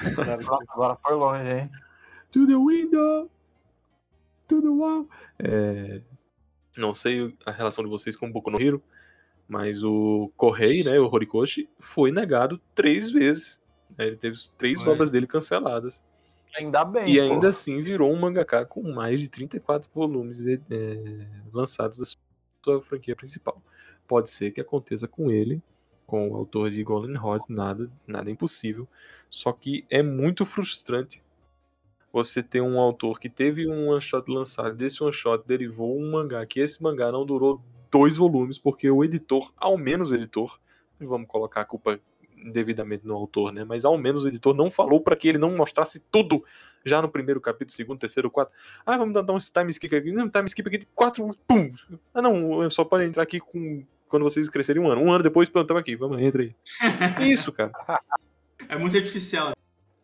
Agora 0.69 0.97
foi 1.01 1.13
longe, 1.13 1.49
hein? 1.49 1.69
to 2.35 2.45
the 2.45 2.57
window, 2.57 3.31
to 4.49 4.61
the 4.61 4.67
wall. 4.67 5.07
É, 5.39 6.01
não 6.75 6.93
sei 6.93 7.33
a 7.45 7.51
relação 7.51 7.81
de 7.81 7.89
vocês 7.89 8.17
com 8.17 8.27
o 8.27 8.31
Boku 8.31 8.51
no 8.51 8.61
Hero, 8.61 8.83
mas 9.47 9.85
o 9.85 10.29
Correi, 10.35 10.83
né, 10.83 10.99
o 10.99 11.05
Horikoshi, 11.05 11.69
foi 11.79 12.11
negado 12.11 12.59
três 12.73 13.09
vezes. 13.09 13.57
né, 13.97 14.07
Ele 14.07 14.17
teve 14.17 14.37
três 14.57 14.85
obras 14.85 15.09
dele 15.09 15.25
canceladas. 15.27 16.03
Ainda 16.57 16.83
bem. 16.83 17.09
E 17.09 17.15
pô. 17.15 17.21
ainda 17.21 17.49
assim 17.49 17.81
virou 17.81 18.11
um 18.11 18.19
mangaka 18.19 18.65
com 18.65 18.81
mais 18.93 19.21
de 19.21 19.29
34 19.29 19.89
volumes 19.93 20.45
é, 20.45 20.59
lançados 21.53 21.97
da 21.97 22.05
sua 22.05 22.19
franquia 22.81 23.15
principal. 23.15 23.61
Pode 24.07 24.29
ser 24.29 24.51
que 24.51 24.61
aconteça 24.61 25.07
com 25.07 25.31
ele, 25.31 25.61
com 26.05 26.29
o 26.29 26.35
autor 26.35 26.69
de 26.69 26.83
Golden 26.83 27.15
Heart, 27.15 27.49
nada, 27.49 27.89
nada 28.05 28.29
impossível. 28.29 28.87
Só 29.29 29.51
que 29.51 29.85
é 29.89 30.03
muito 30.03 30.45
frustrante 30.45 31.23
você 32.11 32.41
ter 32.41 32.61
um 32.61 32.79
autor 32.79 33.19
que 33.19 33.29
teve 33.29 33.67
um 33.67 33.89
one 33.89 34.01
shot 34.01 34.31
lançado, 34.31 34.73
desse 34.73 35.03
one 35.03 35.11
shot 35.11 35.43
derivou 35.45 35.99
um 35.99 36.11
mangá, 36.11 36.45
que 36.45 36.61
esse 36.61 36.81
mangá 36.81 37.11
não 37.11 37.25
durou 37.25 37.61
dois 37.91 38.15
volumes, 38.15 38.57
porque 38.57 38.89
o 38.89 39.03
editor, 39.03 39.51
ao 39.57 39.77
menos 39.77 40.11
o 40.11 40.15
editor, 40.15 40.59
vamos 40.99 41.27
colocar 41.27 41.61
a 41.61 41.65
culpa 41.65 41.99
devidamente 42.51 43.05
no 43.05 43.15
autor, 43.15 43.51
né? 43.51 43.63
Mas 43.65 43.83
ao 43.83 43.97
menos 43.97 44.23
o 44.23 44.27
editor 44.27 44.53
não 44.53 44.71
falou 44.71 45.01
para 45.01 45.15
que 45.15 45.27
ele 45.27 45.37
não 45.37 45.55
mostrasse 45.55 45.99
tudo 46.11 46.43
já 46.85 47.01
no 47.01 47.09
primeiro 47.09 47.41
capítulo, 47.41 47.75
segundo, 47.75 47.99
terceiro, 47.99 48.29
quarto. 48.29 48.51
Ah, 48.85 48.97
vamos 48.97 49.13
dar 49.13 49.33
um 49.33 49.39
time 49.39 49.69
skip 49.71 49.95
aqui. 49.95 50.11
Não, 50.11 50.29
time 50.29 50.45
skip 50.45 50.67
aqui 50.67 50.77
de 50.77 50.87
quatro. 50.93 51.35
Pum! 51.47 51.71
Ah, 52.13 52.21
não, 52.21 52.69
só 52.69 52.85
pode 52.85 53.05
entrar 53.05 53.23
aqui 53.23 53.39
com 53.39 53.83
quando 54.07 54.23
vocês 54.23 54.47
crescerem 54.49 54.81
um 54.81 54.89
ano. 54.89 55.01
Um 55.01 55.11
ano 55.11 55.23
depois, 55.23 55.49
plantamos 55.49 55.81
aqui. 55.81 55.95
Vamos, 55.95 56.21
entra 56.21 56.43
aí. 56.43 56.55
Isso, 57.29 57.51
cara. 57.51 57.71
É 58.69 58.77
muito 58.77 58.95
artificial. 58.95 59.53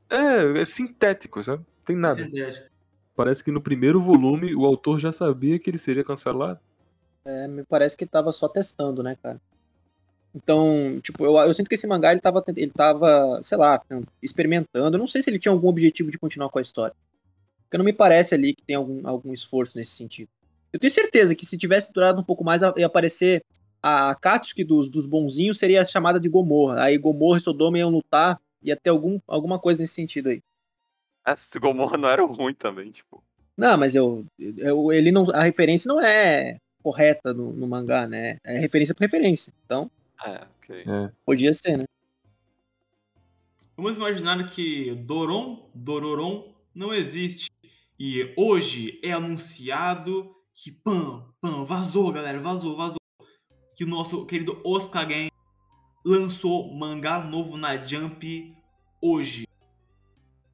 É, 0.10 0.60
é 0.60 0.66
sintético, 0.66 1.42
sabe? 1.44 1.64
Tem 1.86 1.96
nada. 1.96 2.28
Parece 3.16 3.44
que 3.44 3.52
no 3.52 3.62
primeiro 3.62 4.02
volume 4.02 4.56
o 4.56 4.66
autor 4.66 5.00
já 5.00 5.12
sabia 5.12 5.60
que 5.60 5.70
ele 5.70 5.78
seria 5.78 6.04
cancelado. 6.04 6.60
É, 7.24 7.48
me 7.48 7.64
parece 7.64 7.96
que 7.96 8.06
tava 8.06 8.32
só 8.32 8.48
testando, 8.50 9.04
né, 9.04 9.16
cara? 9.22 9.40
Então, 10.34 11.00
tipo, 11.02 11.26
eu, 11.26 11.36
eu 11.38 11.54
sinto 11.54 11.68
que 11.68 11.76
esse 11.76 11.88
mangá 11.88 12.12
ele 12.12 12.22
tava, 12.22 12.44
ele 12.56 12.72
tava, 12.72 13.40
sei 13.44 13.58
lá, 13.58 13.82
experimentando. 14.22 14.96
Eu 14.96 15.00
não 15.00 15.08
sei 15.08 15.22
se 15.22 15.30
ele 15.30 15.40
tinha 15.40 15.52
algum 15.52 15.68
objetivo 15.68 16.10
de 16.10 16.18
continuar 16.18 16.50
com 16.50 16.60
a 16.60 16.62
história. 16.62 16.96
Porque 17.64 17.78
não 17.78 17.86
me 17.86 17.94
parece 17.94 18.34
ali 18.34 18.54
que 18.54 18.64
tem 18.64 18.76
algum, 18.76 19.08
algum 19.08 19.34
esforço 19.34 19.78
nesse 19.78 19.92
sentido. 19.92 20.30
Eu 20.72 20.80
tenho 20.80 20.92
certeza 20.92 21.36
que 21.36 21.46
se 21.46 21.58
tivesse 21.58 21.92
durado 21.92 22.22
um 22.22 22.24
pouco 22.24 22.44
mais, 22.44 22.62
ia 22.62 22.86
aparecer 22.86 23.44
a 23.84 24.16
Katsuki 24.16 24.64
dos, 24.64 24.88
dos 24.88 25.06
bonzinhos 25.06 25.58
seria 25.58 25.84
chamada 25.84 26.20
de 26.20 26.30
Gomorra. 26.30 26.84
Aí 26.84 26.98
Gomorra 26.98 27.40
e 27.40 27.42
Sodoma 27.42 27.78
iam 27.78 27.90
lutar, 27.90 28.40
ia 28.62 28.76
ter 28.76 28.90
algum, 28.90 29.20
alguma 29.28 29.60
coisa 29.60 29.80
nesse 29.80 29.96
sentido 29.96 30.30
aí. 30.30 30.42
Esse 31.28 31.60
Gomorra 31.60 31.98
não 31.98 32.10
era 32.10 32.26
ruim 32.26 32.54
também, 32.54 32.92
tipo. 32.92 33.24
Não, 33.58 33.78
mas 33.78 33.96
eu, 33.96 34.26
eu 34.58 34.92
ele 34.92 35.12
não, 35.12 35.30
a 35.32 35.44
referência 35.44 35.88
não 35.88 36.00
é 36.00 36.58
correta 36.82 37.34
no, 37.34 37.52
no 37.54 37.68
mangá, 37.68 38.08
né? 38.08 38.38
É 38.44 38.58
referência 38.58 38.96
por 38.96 39.02
referência. 39.02 39.54
Então, 39.66 39.90
É, 40.24 40.48
ok. 40.58 40.84
É. 40.88 41.12
podia 41.26 41.54
ser, 41.54 41.78
né? 41.78 41.86
Vamos 43.76 43.98
imaginar 43.98 44.48
que 44.48 44.94
Doron, 44.96 45.70
Dororon 45.74 46.54
não 46.74 46.94
existe. 46.94 47.52
E 48.00 48.34
hoje 48.38 49.00
é 49.04 49.12
anunciado 49.12 50.36
que 50.54 50.72
pam, 50.72 51.26
pam, 51.40 51.66
vazou, 51.66 52.12
galera, 52.12 52.40
vazou, 52.40 52.76
vazou. 52.76 52.98
Que 53.76 53.84
o 53.84 53.88
nosso 53.88 54.26
querido 54.26 54.60
Oscar 54.64 55.08
Game 55.08 55.32
lançou 56.06 56.74
mangá 56.74 57.24
novo 57.24 57.58
na 57.58 57.82
Jump 57.82 58.56
hoje. 59.02 59.48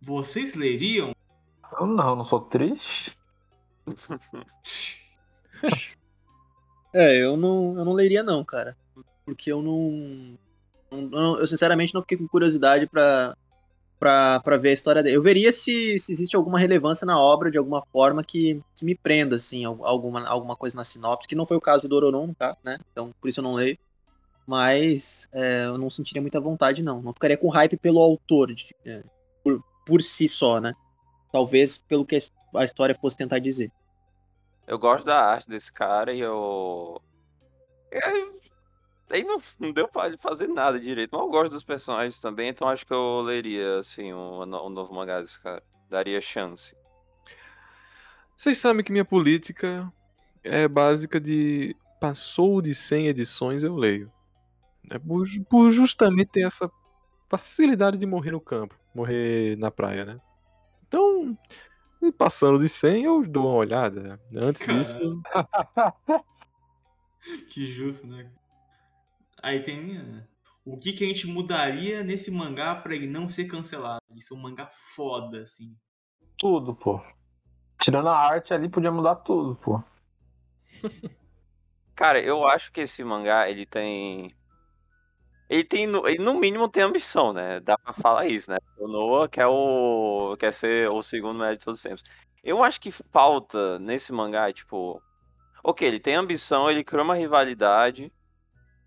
Vocês 0.01 0.55
leriam? 0.55 1.13
Eu 1.79 1.87
não, 1.87 2.15
não 2.15 2.25
sou 2.25 2.41
triste. 2.41 3.17
É, 6.93 7.21
eu 7.21 7.37
não, 7.37 7.77
eu 7.77 7.85
não 7.85 7.93
leria 7.93 8.23
não, 8.23 8.43
cara. 8.43 8.75
Porque 9.27 9.51
eu 9.51 9.61
não, 9.61 10.37
não- 10.89 11.37
Eu 11.37 11.45
sinceramente 11.45 11.93
não 11.93 11.99
fiquei 12.01 12.17
com 12.17 12.25
curiosidade 12.29 12.87
pra, 12.87 13.35
pra 13.99 14.57
ver 14.57 14.69
a 14.69 14.73
história 14.73 15.03
dele. 15.03 15.17
Eu 15.17 15.21
veria 15.21 15.51
se, 15.51 15.99
se 15.99 16.13
existe 16.13 16.35
alguma 16.37 16.57
relevância 16.57 17.05
na 17.05 17.19
obra 17.19 17.51
de 17.51 17.57
alguma 17.57 17.83
forma 17.91 18.23
que, 18.23 18.61
que 18.73 18.85
me 18.85 18.95
prenda, 18.95 19.35
assim, 19.35 19.65
al- 19.65 19.85
alguma, 19.85 20.25
alguma 20.25 20.55
coisa 20.55 20.77
na 20.77 20.85
sinopse, 20.85 21.27
que 21.27 21.35
não 21.35 21.45
foi 21.45 21.57
o 21.57 21.61
caso 21.61 21.81
de 21.81 21.89
Dororon, 21.89 22.33
tá? 22.33 22.55
Né? 22.63 22.79
Então, 22.93 23.13
por 23.19 23.27
isso 23.27 23.41
eu 23.41 23.43
não 23.43 23.53
leio. 23.53 23.77
Mas 24.47 25.27
é, 25.33 25.65
eu 25.65 25.77
não 25.77 25.89
sentiria 25.89 26.21
muita 26.21 26.39
vontade, 26.39 26.81
não. 26.81 27.01
Não 27.01 27.11
ficaria 27.11 27.37
com 27.37 27.49
hype 27.49 27.75
pelo 27.75 27.99
autor, 27.99 28.53
de- 28.53 28.73
é, 28.85 29.03
por, 29.43 29.61
por 29.85 30.01
si 30.01 30.25
só, 30.29 30.61
né? 30.61 30.73
Talvez 31.33 31.81
pelo 31.81 32.05
que 32.05 32.15
a 32.15 32.17
his- 32.17 32.31
a 32.55 32.63
história 32.63 32.95
fosse 32.95 33.17
tentar 33.17 33.39
dizer. 33.39 33.69
Eu 34.65 34.79
gosto 34.79 35.05
da 35.05 35.19
arte 35.21 35.49
desse 35.49 35.71
cara 35.73 36.13
e 36.13 36.21
eu. 36.21 37.01
É, 37.91 37.99
Aí 39.09 39.23
não, 39.23 39.41
não 39.59 39.71
deu 39.71 39.87
pra 39.87 40.07
ele 40.07 40.17
fazer 40.17 40.47
nada 40.47 40.79
direito. 40.79 41.11
Mas 41.13 41.21
eu 41.21 41.29
gosto 41.29 41.51
dos 41.51 41.63
personagens 41.63 42.19
também, 42.19 42.49
então 42.49 42.67
acho 42.67 42.85
que 42.85 42.93
eu 42.93 43.21
leria, 43.21 43.79
assim, 43.79 44.11
o, 44.11 44.41
o 44.41 44.69
novo 44.69 44.93
mangá 44.93 45.21
desse 45.21 45.41
cara. 45.41 45.63
Daria 45.89 46.19
chance. 46.19 46.75
Vocês 48.35 48.57
sabem 48.57 48.83
que 48.83 48.91
minha 48.91 49.05
política 49.05 49.91
é 50.43 50.67
básica 50.67 51.19
de 51.19 51.75
passou 51.99 52.61
de 52.61 52.75
100 52.75 53.07
edições 53.07 53.63
eu 53.63 53.75
leio. 53.75 54.11
É 54.89 54.99
por, 54.99 55.25
por 55.49 55.71
justamente 55.71 56.31
ter 56.31 56.45
essa 56.45 56.69
facilidade 57.29 57.97
de 57.97 58.05
morrer 58.05 58.31
no 58.31 58.41
campo, 58.41 58.77
morrer 58.93 59.57
na 59.57 59.71
praia, 59.71 60.05
né? 60.05 60.21
Então, 60.87 61.37
e 62.01 62.11
passando 62.11 62.59
de 62.59 62.69
100 62.69 63.03
eu 63.05 63.25
dou 63.25 63.47
uma 63.47 63.55
olhada. 63.55 64.19
Antes 64.35 64.65
Cara. 64.65 64.79
disso, 64.79 65.21
Que 67.49 67.65
justo, 67.65 68.07
né? 68.07 68.29
Aí 69.41 69.61
tem. 69.61 69.97
é, 69.97 70.27
O 70.65 70.77
que, 70.77 70.93
que 70.93 71.03
a 71.03 71.07
gente 71.07 71.27
mudaria 71.27 72.03
nesse 72.03 72.31
mangá 72.31 72.75
pra 72.75 72.95
ele 72.95 73.07
não 73.07 73.29
ser 73.29 73.45
cancelado? 73.45 74.01
Isso 74.15 74.33
é 74.33 74.37
um 74.37 74.41
mangá 74.41 74.67
foda, 74.95 75.41
assim. 75.41 75.75
Tudo, 76.37 76.75
pô. 76.75 77.01
Tirando 77.81 78.09
a 78.09 78.17
arte 78.17 78.53
ali, 78.53 78.67
podia 78.69 78.91
mudar 78.91 79.15
tudo, 79.17 79.55
pô. 79.55 79.81
Cara, 81.95 82.19
eu 82.21 82.47
acho 82.47 82.71
que 82.71 82.81
esse 82.81 83.03
mangá, 83.03 83.49
ele 83.49 83.65
tem. 83.65 84.35
Ele 85.49 85.63
tem, 85.63 85.87
no- 85.87 86.05
ele 86.07 86.21
no 86.23 86.33
mínimo 86.35 86.67
tem 86.67 86.83
ambição, 86.83 87.31
né? 87.31 87.59
Dá 87.61 87.77
pra 87.77 87.93
falar 87.93 88.27
isso, 88.27 88.51
né? 88.51 88.57
O 88.77 88.87
Noah 88.87 89.29
quer, 89.29 89.47
o, 89.47 90.35
quer 90.37 90.51
ser 90.51 90.89
o 90.89 91.01
segundo 91.01 91.39
melhor 91.39 91.55
de 91.55 91.63
todos 91.63 91.79
os 91.79 91.83
tempos. 91.83 92.03
Eu 92.43 92.63
acho 92.63 92.79
que 92.81 92.91
falta 92.91 93.79
nesse 93.79 94.11
mangá, 94.11 94.51
tipo. 94.51 95.01
Ok, 95.63 95.87
ele 95.87 95.99
tem 95.99 96.15
ambição, 96.15 96.69
ele 96.69 96.83
cria 96.83 97.01
uma 97.03 97.15
rivalidade, 97.15 98.11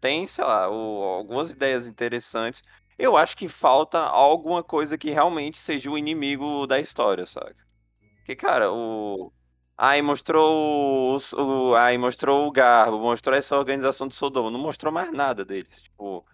tem, 0.00 0.26
sei 0.26 0.44
lá, 0.44 0.68
o- 0.70 1.02
algumas 1.04 1.50
ideias 1.50 1.86
interessantes. 1.88 2.62
Eu 2.98 3.16
acho 3.16 3.36
que 3.36 3.48
falta 3.48 3.98
alguma 4.00 4.62
coisa 4.62 4.98
que 4.98 5.10
realmente 5.10 5.58
seja 5.58 5.90
o 5.90 5.98
inimigo 5.98 6.66
da 6.66 6.78
história, 6.80 7.26
saca? 7.26 7.56
Porque, 8.18 8.36
cara, 8.36 8.72
o. 8.72 9.32
Aí 9.76 10.02
mostrou 10.02 11.16
o, 11.16 11.18
o. 11.72 11.74
Aí 11.76 11.98
mostrou 11.98 12.46
o 12.46 12.52
Garbo, 12.52 12.98
mostrou 12.98 13.36
essa 13.36 13.56
organização 13.58 14.08
de 14.08 14.14
Sodoma. 14.14 14.50
Não 14.50 14.60
mostrou 14.60 14.92
mais 14.92 15.12
nada 15.12 15.44
deles. 15.44 15.82
Tipo. 15.82 16.24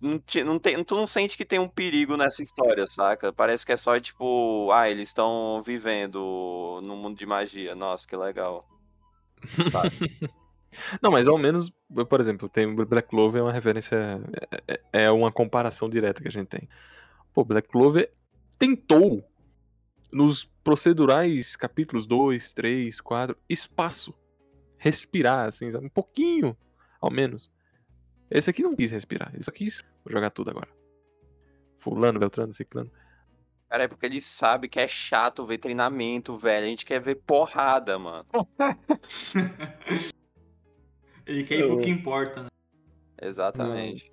Não, 0.00 0.20
não 0.44 0.58
tem, 0.58 0.82
tu 0.84 0.94
não 0.96 1.06
sente 1.06 1.36
que 1.36 1.44
tem 1.44 1.58
um 1.58 1.68
perigo 1.68 2.16
nessa 2.18 2.42
história, 2.42 2.86
saca? 2.86 3.32
Parece 3.32 3.64
que 3.66 3.72
é 3.72 3.76
só 3.76 3.98
tipo. 4.00 4.70
Ah, 4.72 4.90
eles 4.90 5.08
estão 5.08 5.62
vivendo 5.62 6.80
no 6.84 6.96
mundo 6.96 7.18
de 7.18 7.26
magia. 7.26 7.74
Nossa, 7.74 8.06
que 8.06 8.16
legal. 8.16 8.66
Sabe? 9.70 9.90
Não, 11.02 11.10
mas 11.10 11.28
ao 11.28 11.38
menos, 11.38 11.70
por 12.08 12.20
exemplo, 12.20 12.48
tem 12.48 12.66
o 12.66 12.86
Black 12.86 13.08
Clover 13.08 13.40
é 13.40 13.42
uma 13.44 13.52
referência, 13.52 13.96
é, 14.66 14.80
é- 14.92 15.04
é 15.04 15.10
uma 15.10 15.30
comparação 15.32 15.88
direta 15.88 16.22
que 16.22 16.28
a 16.28 16.32
gente 16.32 16.48
tem. 16.48 16.68
Pô, 17.32 17.44
Black 17.44 17.68
Clover 17.68 18.12
tentou 18.58 19.24
nos 20.12 20.44
procedurais 20.64 21.56
capítulos 21.56 22.06
2, 22.06 22.52
3, 22.52 23.00
4, 23.00 23.36
espaço, 23.48 24.14
respirar, 24.78 25.46
assim, 25.46 25.70
sabe? 25.70 25.86
um 25.86 25.90
pouquinho, 25.90 26.56
ao 27.00 27.10
menos. 27.10 27.50
Esse 28.30 28.50
aqui 28.50 28.62
não 28.62 28.74
quis 28.74 28.90
respirar, 28.90 29.30
ele 29.34 29.44
só 29.44 29.50
quis 29.50 29.82
vou 30.04 30.12
jogar 30.12 30.30
tudo 30.30 30.50
agora. 30.50 30.68
Fulano, 31.78 32.18
Beltrano, 32.18 32.52
Ciclano. 32.52 32.90
Cara, 33.68 33.84
é 33.84 33.88
porque 33.88 34.06
ele 34.06 34.20
sabe 34.20 34.68
que 34.68 34.78
é 34.78 34.86
chato 34.88 35.44
ver 35.44 35.58
treinamento, 35.58 36.36
velho. 36.36 36.66
A 36.66 36.68
gente 36.68 36.84
quer 36.86 37.00
ver 37.00 37.16
porrada, 37.16 37.98
mano. 37.98 38.26
Ele 41.26 41.42
quer 41.42 41.58
ir 41.58 41.66
pro 41.66 41.78
que 41.78 41.90
importa, 41.90 42.42
né? 42.42 42.48
Exatamente. 43.20 44.12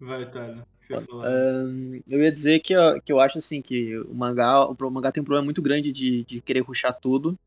Vai, 0.00 0.30
Thales. 0.30 0.60
o 0.60 0.64
que 0.80 0.86
você 0.86 0.92
ia 0.94 1.00
falar? 1.00 1.26
Ahn, 1.26 2.00
eu 2.08 2.22
ia 2.22 2.30
dizer 2.32 2.60
que, 2.60 2.74
eu- 2.74 3.00
que 3.00 3.12
eu 3.12 3.20
acho 3.20 3.38
assim 3.38 3.62
que 3.62 3.96
o 3.98 4.14
mangá, 4.14 4.66
o 4.66 4.90
mangá 4.90 5.10
tem 5.10 5.22
um 5.22 5.24
problema 5.24 5.44
muito 5.44 5.62
grande 5.62 5.90
de, 5.92 6.24
de 6.24 6.40
querer 6.40 6.60
ruxar 6.60 6.94
tudo. 7.00 7.38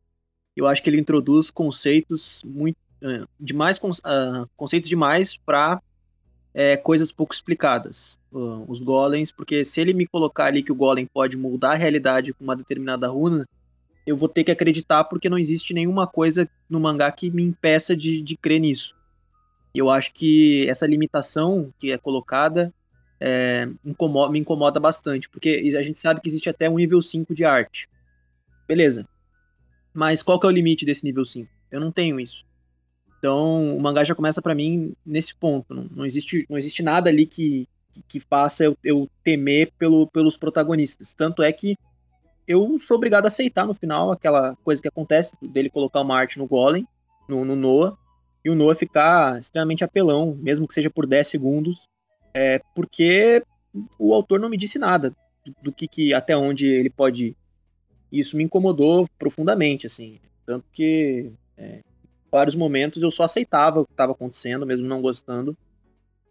Eu 0.56 0.66
acho 0.66 0.82
que 0.82 0.90
ele 0.90 1.00
introduz 1.00 1.52
conceitos 1.52 2.42
muito 2.44 2.78
ah, 3.04 3.26
demais 3.40 3.80
ah, 4.04 4.46
conceitos 4.56 4.90
demais 4.90 5.38
para 5.38 5.82
coisas 6.84 7.12
pouco 7.12 7.36
explicadas. 7.36 8.20
Os 8.32 8.80
golems, 8.80 9.32
porque 9.32 9.64
se 9.64 9.80
ele 9.80 9.94
me 9.94 10.08
colocar 10.08 10.46
ali 10.46 10.64
que 10.64 10.72
o 10.72 10.76
golem 10.76 11.06
pode 11.06 11.38
mudar 11.38 11.74
a 11.74 11.76
realidade 11.76 12.34
com 12.34 12.44
uma 12.44 12.56
determinada 12.56 13.08
runa, 13.08 13.46
eu 14.08 14.16
vou 14.16 14.30
ter 14.30 14.46
que 14.46 14.52
acreditar 14.52 15.04
porque 15.04 15.30
não 15.30 15.38
existe 15.38 15.74
nenhuma 15.74 16.08
coisa 16.08 16.50
no 16.70 16.80
mangá 16.80 17.12
que 17.12 17.30
me 17.30 17.44
impeça 17.44 17.94
de, 17.94 18.22
de 18.22 18.38
crer 18.38 18.62
nisso. 18.62 18.96
Eu 19.76 19.90
acho 19.90 20.14
que 20.14 20.66
essa 20.70 20.88
limitação 20.88 21.74
que 21.78 21.92
é 21.92 21.98
colocada 21.98 22.74
é, 23.20 23.68
incomo- 23.84 24.30
me 24.30 24.40
incomoda 24.40 24.80
bastante, 24.80 25.30
porque 25.30 25.74
a 25.78 25.84
gente 25.84 26.00
sabe 26.00 26.22
que 26.22 26.30
existe 26.30 26.50
até 26.50 26.70
um 26.70 26.78
nível 26.78 27.02
5 27.02 27.36
de 27.36 27.44
arte. 27.44 27.90
Beleza. 28.66 29.06
Mas 29.94 30.24
qual 30.24 30.40
que 30.40 30.46
é 30.48 30.50
o 30.50 30.54
limite 30.54 30.86
desse 30.86 31.04
nível 31.04 31.26
5? 31.26 31.52
Eu 31.70 31.82
não 31.82 31.92
tenho 31.92 32.18
isso. 32.18 32.46
Então, 33.20 33.76
o 33.76 33.82
mangá 33.82 34.06
já 34.06 34.16
começa 34.16 34.42
pra 34.42 34.56
mim 34.56 34.94
nesse 35.06 35.36
ponto. 35.36 35.74
Não, 35.74 35.84
não 35.92 36.06
existe, 36.06 36.46
não 36.50 36.58
existe 36.58 36.82
nada 36.82 37.10
ali 37.10 37.26
que, 37.26 37.68
que, 37.92 38.04
que 38.08 38.20
faça 38.22 38.64
eu, 38.64 38.78
eu 38.82 39.10
temer 39.22 39.74
pelo, 39.78 40.08
pelos 40.08 40.38
protagonistas. 40.38 41.14
Tanto 41.14 41.44
é 41.44 41.52
que 41.52 41.76
eu 42.48 42.80
sou 42.80 42.98
obrigado 42.98 43.26
a 43.26 43.28
aceitar 43.28 43.68
no 43.68 43.74
final 43.74 44.12
aquela 44.12 44.56
coisa 44.64 44.82
que 44.82 44.88
acontece 44.88 45.36
dele 45.42 45.70
colocar 45.70 46.02
uma 46.02 46.18
arte 46.18 46.38
no 46.38 46.48
Golem, 46.48 46.88
no, 47.28 47.44
no 47.44 47.56
Noah, 47.56 47.98
e 48.44 48.50
o 48.50 48.56
Noah 48.56 48.76
ficar 48.76 49.40
extremamente 49.40 49.84
apelão, 49.84 50.36
mesmo 50.40 50.68
que 50.68 50.74
seja 50.74 50.90
por 50.90 51.06
10 51.06 51.28
segundos, 51.28 51.90
é, 52.34 52.62
porque 52.74 53.44
o 54.00 54.14
autor 54.14 54.40
não 54.40 54.50
me 54.50 54.58
disse 54.58 54.80
nada 54.80 55.10
do, 55.46 55.56
do 55.64 55.72
que, 55.74 55.88
que 55.88 56.14
até 56.14 56.38
onde 56.38 56.68
ele 56.68 56.90
pode 56.90 57.28
ir. 57.28 57.38
Isso 58.10 58.38
me 58.38 58.44
incomodou 58.44 59.06
profundamente, 59.20 59.86
assim, 59.86 60.20
tanto 60.46 60.66
que 60.72 61.30
é, 61.58 61.80
em 61.80 62.30
vários 62.32 62.56
momentos 62.56 63.04
eu 63.04 63.12
só 63.12 63.24
aceitava 63.24 63.82
o 63.82 63.86
que 63.86 63.92
estava 63.92 64.14
acontecendo, 64.14 64.66
mesmo 64.66 64.88
não 64.88 65.02
gostando, 65.02 65.58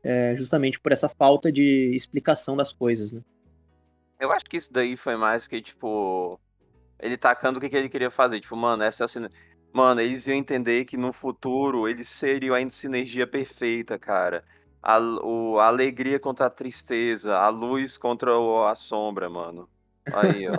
é, 0.03 0.35
justamente 0.35 0.81
por 0.81 0.93
essa 0.93 1.09
falta 1.09 1.53
de 1.53 1.93
explicação 1.95 2.57
das 2.57 2.73
coisas, 2.73 3.13
né? 3.13 3.21
Eu 4.19 4.33
acho 4.33 4.45
que 4.47 4.57
isso 4.57 4.73
daí 4.73 4.97
foi 4.97 5.17
mais 5.17 5.47
que, 5.47 5.61
tipo, 5.61 6.41
ele 6.99 7.17
tacando 7.17 7.59
o 7.59 7.61
que, 7.61 7.69
que 7.69 7.77
ele 7.77 7.89
queria 7.89 8.11
fazer. 8.11 8.41
Tipo, 8.41 8.57
mano, 8.57 8.83
essa 8.83 9.05
é 9.05 9.09
Mano, 9.73 10.01
eles 10.01 10.27
iam 10.27 10.37
entender 10.39 10.87
que 10.87 10.97
no 10.97 11.13
futuro 11.13 11.87
eles 11.87 12.09
seriam 12.09 12.55
a 12.55 12.71
sinergia 12.71 13.27
perfeita, 13.27 13.99
cara. 13.99 14.43
A, 14.83 14.99
o, 14.99 15.59
a 15.61 15.67
alegria 15.67 16.19
contra 16.19 16.47
a 16.47 16.51
tristeza, 16.51 17.37
a 17.37 17.49
luz 17.51 17.99
contra 17.99 18.39
o- 18.39 18.65
a 18.65 18.75
sombra, 18.75 19.29
mano. 19.29 19.69
Aí, 20.15 20.49
ó. 20.49 20.59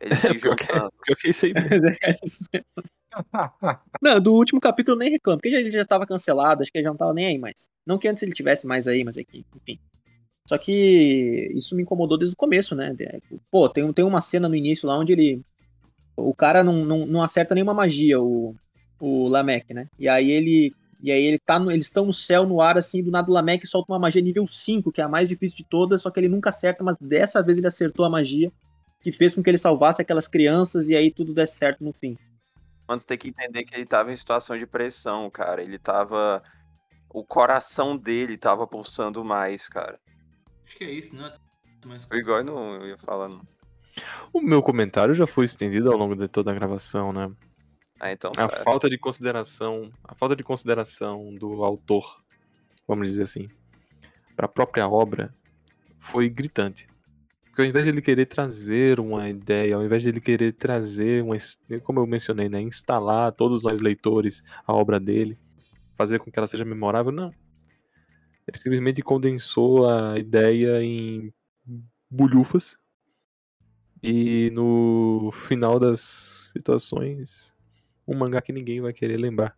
Eles 0.00 0.20
se 0.20 0.38
Pior 0.38 0.54
que, 0.56 0.64
juntando. 0.64 0.92
pior 1.04 1.16
que 1.16 1.26
é 1.26 1.30
isso 1.30 1.46
aí. 1.46 1.52
É. 2.04 3.78
Não, 4.00 4.18
do 4.20 4.32
último 4.32 4.58
capítulo 4.60 4.96
eu 4.96 4.98
nem 5.00 5.10
reclamo, 5.10 5.38
porque 5.38 5.50
já- 5.50 5.58
ele 5.58 5.70
já 5.70 5.82
estava 5.82 6.06
cancelado, 6.06 6.62
acho 6.62 6.72
que 6.72 6.78
ele 6.78 6.84
já 6.84 6.90
não 6.90 6.96
tava 6.96 7.12
nem 7.12 7.26
aí 7.26 7.38
mais. 7.38 7.68
Não 7.86 7.98
que 7.98 8.08
antes 8.08 8.22
ele 8.22 8.32
tivesse 8.32 8.66
mais 8.66 8.86
aí, 8.86 9.04
mas 9.04 9.16
é 9.18 9.24
que, 9.24 9.44
enfim. 9.54 9.78
Só 10.48 10.58
que 10.58 11.50
isso 11.54 11.76
me 11.76 11.82
incomodou 11.82 12.18
desde 12.18 12.34
o 12.34 12.36
começo, 12.36 12.74
né? 12.74 12.94
Pô, 13.50 13.68
tem, 13.68 13.90
tem 13.92 14.04
uma 14.04 14.20
cena 14.20 14.48
no 14.48 14.56
início 14.56 14.88
lá 14.88 14.98
onde 14.98 15.12
ele. 15.12 15.42
O 16.16 16.34
cara 16.34 16.62
não, 16.62 16.84
não, 16.84 17.06
não 17.06 17.22
acerta 17.22 17.54
nenhuma 17.54 17.72
magia, 17.72 18.20
o, 18.20 18.54
o 19.00 19.28
Lamek, 19.28 19.72
né? 19.72 19.88
E 19.98 20.08
aí 20.08 20.30
ele. 20.30 20.74
E 21.00 21.10
aí 21.10 21.24
ele 21.24 21.38
tá 21.38 21.58
no, 21.58 21.70
eles 21.70 21.86
estão 21.86 22.06
no 22.06 22.14
céu, 22.14 22.46
no 22.46 22.60
ar, 22.60 22.78
assim, 22.78 23.02
do 23.02 23.10
nada 23.10 23.28
o 23.28 23.34
Lamek 23.34 23.66
solta 23.66 23.92
uma 23.92 23.98
magia 23.98 24.22
nível 24.22 24.46
5, 24.46 24.92
que 24.92 25.00
é 25.00 25.04
a 25.04 25.08
mais 25.08 25.28
difícil 25.28 25.56
de 25.56 25.64
todas, 25.64 26.00
só 26.00 26.10
que 26.10 26.20
ele 26.20 26.28
nunca 26.28 26.50
acerta, 26.50 26.84
mas 26.84 26.96
dessa 27.00 27.42
vez 27.42 27.58
ele 27.58 27.66
acertou 27.66 28.04
a 28.04 28.10
magia, 28.10 28.52
que 29.02 29.10
fez 29.10 29.34
com 29.34 29.42
que 29.42 29.50
ele 29.50 29.58
salvasse 29.58 30.00
aquelas 30.00 30.28
crianças 30.28 30.88
e 30.88 30.94
aí 30.94 31.10
tudo 31.10 31.34
desse 31.34 31.56
certo 31.56 31.82
no 31.82 31.92
fim. 31.92 32.16
Mano, 32.86 33.02
tem 33.02 33.18
que 33.18 33.28
entender 33.28 33.64
que 33.64 33.74
ele 33.74 33.86
tava 33.86 34.12
em 34.12 34.16
situação 34.16 34.56
de 34.56 34.66
pressão, 34.66 35.30
cara. 35.30 35.62
Ele 35.62 35.78
tava. 35.78 36.42
O 37.08 37.24
coração 37.24 37.96
dele 37.96 38.38
tava 38.38 38.66
pulsando 38.66 39.24
mais, 39.24 39.68
cara. 39.68 39.98
Que 40.82 40.88
é 40.88 40.94
isso, 40.94 41.14
né? 41.14 41.32
Mas... 41.84 42.08
O 42.10 42.16
Igor 42.16 42.42
não 42.42 42.74
eu 42.74 42.88
ia 42.88 42.98
falando. 42.98 43.46
O 44.32 44.40
meu 44.40 44.60
comentário 44.62 45.14
já 45.14 45.28
foi 45.28 45.44
estendido 45.44 45.92
ao 45.92 45.96
longo 45.96 46.16
de 46.16 46.26
toda 46.26 46.50
a 46.50 46.54
gravação, 46.54 47.12
né? 47.12 47.30
Ah, 48.00 48.10
então 48.10 48.32
A 48.32 48.48
certo. 48.48 48.64
falta 48.64 48.90
de 48.90 48.98
consideração, 48.98 49.92
a 50.02 50.14
falta 50.14 50.34
de 50.34 50.42
consideração 50.42 51.32
do 51.34 51.62
autor, 51.62 52.20
vamos 52.88 53.08
dizer 53.08 53.22
assim, 53.22 53.48
para 54.34 54.46
a 54.46 54.48
própria 54.48 54.88
obra 54.88 55.32
foi 56.00 56.28
gritante. 56.28 56.88
Porque 57.44 57.62
ao 57.62 57.68
invés 57.68 57.84
de 57.84 57.90
ele 57.90 58.02
querer 58.02 58.26
trazer 58.26 58.98
uma 58.98 59.28
ideia, 59.28 59.76
ao 59.76 59.84
invés 59.84 60.02
de 60.02 60.08
ele 60.08 60.20
querer 60.20 60.54
trazer 60.54 61.22
uma, 61.22 61.36
como 61.84 62.00
eu 62.00 62.06
mencionei, 62.08 62.48
né, 62.48 62.60
instalar 62.60 63.30
todos 63.32 63.62
nós 63.62 63.78
leitores 63.78 64.42
a 64.66 64.72
obra 64.72 64.98
dele, 64.98 65.38
fazer 65.94 66.18
com 66.18 66.28
que 66.28 66.38
ela 66.38 66.48
seja 66.48 66.64
memorável, 66.64 67.12
não. 67.12 67.32
Ele 68.46 68.58
simplesmente 68.58 69.02
condensou 69.02 69.88
a 69.88 70.18
ideia 70.18 70.82
em 70.82 71.32
bulhufas 72.10 72.76
e 74.02 74.50
no 74.50 75.30
final 75.32 75.78
das 75.78 76.50
situações 76.52 77.54
um 78.06 78.16
mangá 78.16 78.42
que 78.42 78.52
ninguém 78.52 78.80
vai 78.80 78.92
querer 78.92 79.16
lembrar. 79.16 79.56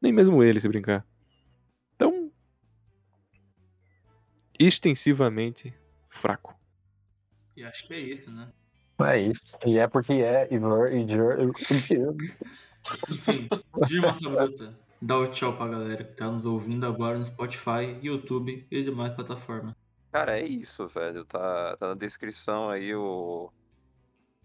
Nem 0.00 0.12
mesmo 0.12 0.42
ele, 0.42 0.58
se 0.58 0.68
brincar. 0.68 1.06
Então, 1.94 2.32
extensivamente 4.58 5.74
fraco. 6.08 6.58
E 7.56 7.62
acho 7.62 7.86
que 7.86 7.92
é 7.92 8.00
isso, 8.00 8.30
né? 8.30 8.50
É 9.02 9.20
isso. 9.20 9.58
E 9.66 9.78
é 9.78 9.86
porque 9.86 10.12
é 10.14 10.48
Ivor 10.52 10.92
e 10.92 11.06
Jor. 11.06 11.52
Enfim, 13.10 13.48
Dilma 13.86 14.14
Sabruta, 14.14 14.78
dá 15.00 15.16
o 15.18 15.28
tchau 15.28 15.56
pra 15.56 15.68
galera 15.68 16.04
que 16.04 16.14
tá 16.14 16.30
nos 16.30 16.44
ouvindo 16.46 16.86
agora 16.86 17.18
no 17.18 17.24
Spotify, 17.24 17.98
YouTube 18.02 18.66
e 18.70 18.82
demais 18.84 19.14
plataformas. 19.14 19.74
Cara, 20.12 20.38
é 20.38 20.44
isso, 20.46 20.86
velho. 20.88 21.24
Tá, 21.24 21.76
tá 21.76 21.88
na 21.88 21.94
descrição 21.94 22.68
aí 22.68 22.94
o, 22.94 23.52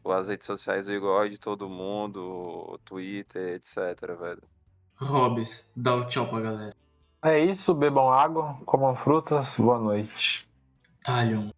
o- 0.04 0.12
as 0.12 0.28
redes 0.30 0.48
sociais 0.48 0.86
do 0.86 0.94
Igor, 0.94 1.30
de 1.30 1.38
todo 1.40 1.70
mundo, 1.70 2.20
o 2.74 2.78
Twitter, 2.80 3.56
etc, 3.56 3.78
velho. 4.20 4.44
Hobbs, 4.98 5.70
dá 5.76 5.96
o 5.96 6.06
tchau 6.08 6.28
pra 6.30 6.42
galera. 6.42 6.76
É 7.24 7.40
isso, 7.44 7.74
bebam 7.74 8.10
água, 8.12 8.60
comam 8.66 8.96
frutas, 8.96 9.56
boa 9.58 9.80
noite. 9.80 10.48
Talion, 11.04 11.50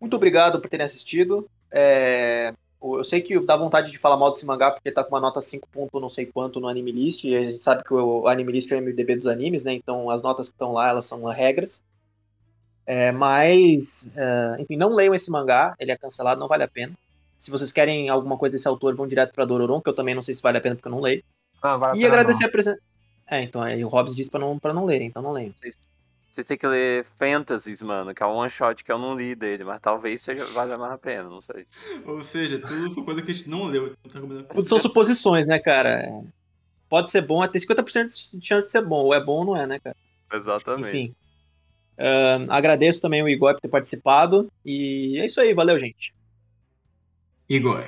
Muito 0.00 0.16
obrigado 0.16 0.60
por 0.60 0.68
terem 0.68 0.86
assistido. 0.86 1.48
É, 1.70 2.54
Eu 2.82 3.02
sei 3.04 3.20
que 3.20 3.38
dá 3.40 3.56
vontade 3.56 3.90
de 3.90 3.98
falar 3.98 4.16
mal 4.16 4.30
desse 4.30 4.46
mangá 4.46 4.70
porque 4.70 4.92
tá 4.92 5.02
com 5.02 5.14
uma 5.14 5.20
nota 5.20 5.40
5 5.40 5.66
ponto 5.68 5.98
não 5.98 6.10
sei 6.10 6.26
quanto 6.26 6.60
no 6.60 6.68
Anime 6.68 6.92
List, 6.92 7.24
e 7.24 7.34
a 7.34 7.42
gente 7.42 7.58
sabe 7.58 7.82
que 7.82 7.92
o 7.92 8.28
Anime 8.28 8.52
List 8.52 8.70
é 8.70 8.76
o 8.76 8.82
MDB 8.82 9.16
dos 9.16 9.26
animes, 9.26 9.64
né? 9.64 9.72
Então 9.72 10.10
as 10.10 10.22
notas 10.22 10.48
que 10.48 10.54
estão 10.54 10.72
lá, 10.72 10.88
elas 10.88 11.06
são 11.06 11.24
regras. 11.24 11.82
É, 12.86 13.10
mas, 13.10 14.08
é, 14.14 14.62
enfim, 14.62 14.76
não 14.76 14.94
leiam 14.94 15.14
esse 15.14 15.30
mangá, 15.30 15.74
ele 15.78 15.90
é 15.90 15.96
cancelado, 15.96 16.38
não 16.38 16.46
vale 16.46 16.62
a 16.62 16.68
pena. 16.68 16.92
Se 17.38 17.50
vocês 17.50 17.72
querem 17.72 18.08
alguma 18.08 18.38
coisa 18.38 18.52
desse 18.52 18.68
autor, 18.68 18.94
vão 18.94 19.06
direto 19.06 19.34
pra 19.34 19.44
Dororon, 19.44 19.80
que 19.80 19.88
eu 19.88 19.94
também 19.94 20.14
não 20.14 20.22
sei 20.22 20.34
se 20.34 20.42
vale 20.42 20.58
a 20.58 20.60
pena 20.60 20.76
porque 20.76 20.86
eu 20.86 20.92
não 20.92 21.00
leio. 21.00 21.22
Não, 21.62 21.78
vale 21.78 21.98
a 21.98 22.00
E 22.00 22.06
agradecer 22.06 22.44
a 22.44 22.48
presença. 22.48 22.78
É, 23.28 23.42
então 23.42 23.60
aí 23.60 23.84
o 23.84 23.88
Hobbs 23.88 24.14
disse 24.14 24.30
pra 24.30 24.38
não, 24.38 24.58
pra 24.58 24.72
não 24.72 24.84
ler, 24.84 25.02
então 25.02 25.20
não 25.20 25.32
leiam. 25.32 25.52
Vocês 26.36 26.44
têm 26.44 26.58
que 26.58 26.66
ler 26.66 27.02
Fantasies, 27.02 27.80
mano, 27.80 28.12
que 28.14 28.22
é 28.22 28.26
um 28.26 28.34
one 28.34 28.50
shot 28.50 28.84
que 28.84 28.92
eu 28.92 28.98
não 28.98 29.16
li 29.16 29.34
dele, 29.34 29.64
mas 29.64 29.80
talvez 29.80 30.20
seja, 30.20 30.44
valha 30.44 30.76
mais 30.76 30.92
a 30.92 30.98
pena, 30.98 31.30
não 31.30 31.40
sei. 31.40 31.66
ou 32.04 32.20
seja, 32.20 32.60
tudo 32.60 32.92
são 32.92 33.02
coisa 33.06 33.22
que 33.22 33.30
a 33.30 33.34
gente 33.34 33.48
não 33.48 33.64
leu. 33.64 33.96
então 34.04 34.28
tá 34.42 34.52
Tudo 34.52 34.68
são 34.68 34.76
você. 34.76 34.82
suposições, 34.82 35.46
né, 35.46 35.58
cara? 35.58 36.06
Pode 36.90 37.10
ser 37.10 37.22
bom, 37.22 37.40
tem 37.48 37.58
50% 37.58 38.38
de 38.38 38.46
chance 38.46 38.66
de 38.66 38.70
ser 38.70 38.82
bom, 38.82 39.02
ou 39.02 39.14
é 39.14 39.24
bom 39.24 39.38
ou 39.38 39.44
não 39.46 39.56
é, 39.56 39.66
né, 39.66 39.80
cara? 39.80 39.96
Exatamente. 40.30 40.88
Enfim. 40.90 41.14
Ahn, 41.98 42.46
agradeço 42.50 43.00
também 43.00 43.22
o 43.22 43.28
Igor 43.30 43.54
por 43.54 43.60
ter 43.62 43.68
participado. 43.68 44.52
E 44.62 45.18
é 45.18 45.24
isso 45.24 45.40
aí, 45.40 45.54
valeu, 45.54 45.78
gente. 45.78 46.14
Igor, 47.48 47.82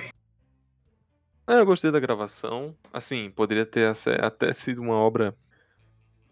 É, 1.47 1.59
eu 1.59 1.65
gostei 1.67 1.91
da 1.91 1.99
gravação. 1.99 2.75
Assim, 2.91 3.29
poderia 3.29 3.63
ter 3.67 3.93
até 4.23 4.51
sido 4.53 4.81
uma 4.81 4.95
obra. 4.95 5.35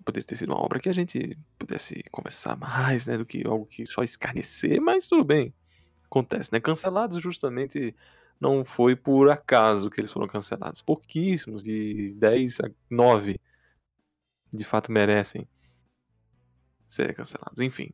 Poderia 0.07 0.25
ter 0.25 0.37
sido 0.37 0.53
uma 0.53 0.63
obra 0.63 0.79
que 0.79 0.87
a 0.87 0.93
gente 0.93 1.37
pudesse 1.59 2.01
conversar 2.09 2.55
mais, 2.55 3.07
né? 3.07 3.17
Do 3.17 3.25
que 3.25 3.45
algo 3.45 3.65
que 3.65 3.85
só 3.85 4.03
escarnecer, 4.03 4.79
mas 4.79 5.05
tudo 5.05 5.21
bem. 5.21 5.53
Acontece, 6.05 6.49
né? 6.53 6.61
Cancelados 6.61 7.21
justamente 7.21 7.93
não 8.39 8.63
foi 8.63 8.95
por 8.95 9.29
acaso 9.29 9.89
que 9.89 9.99
eles 9.99 10.09
foram 10.09 10.25
cancelados. 10.25 10.81
Pouquíssimos, 10.81 11.61
de 11.61 12.15
10 12.17 12.61
a 12.61 12.69
9, 12.89 13.37
de 14.53 14.63
fato 14.63 14.93
merecem 14.93 15.45
ser 16.87 17.13
cancelados. 17.13 17.59
Enfim. 17.59 17.89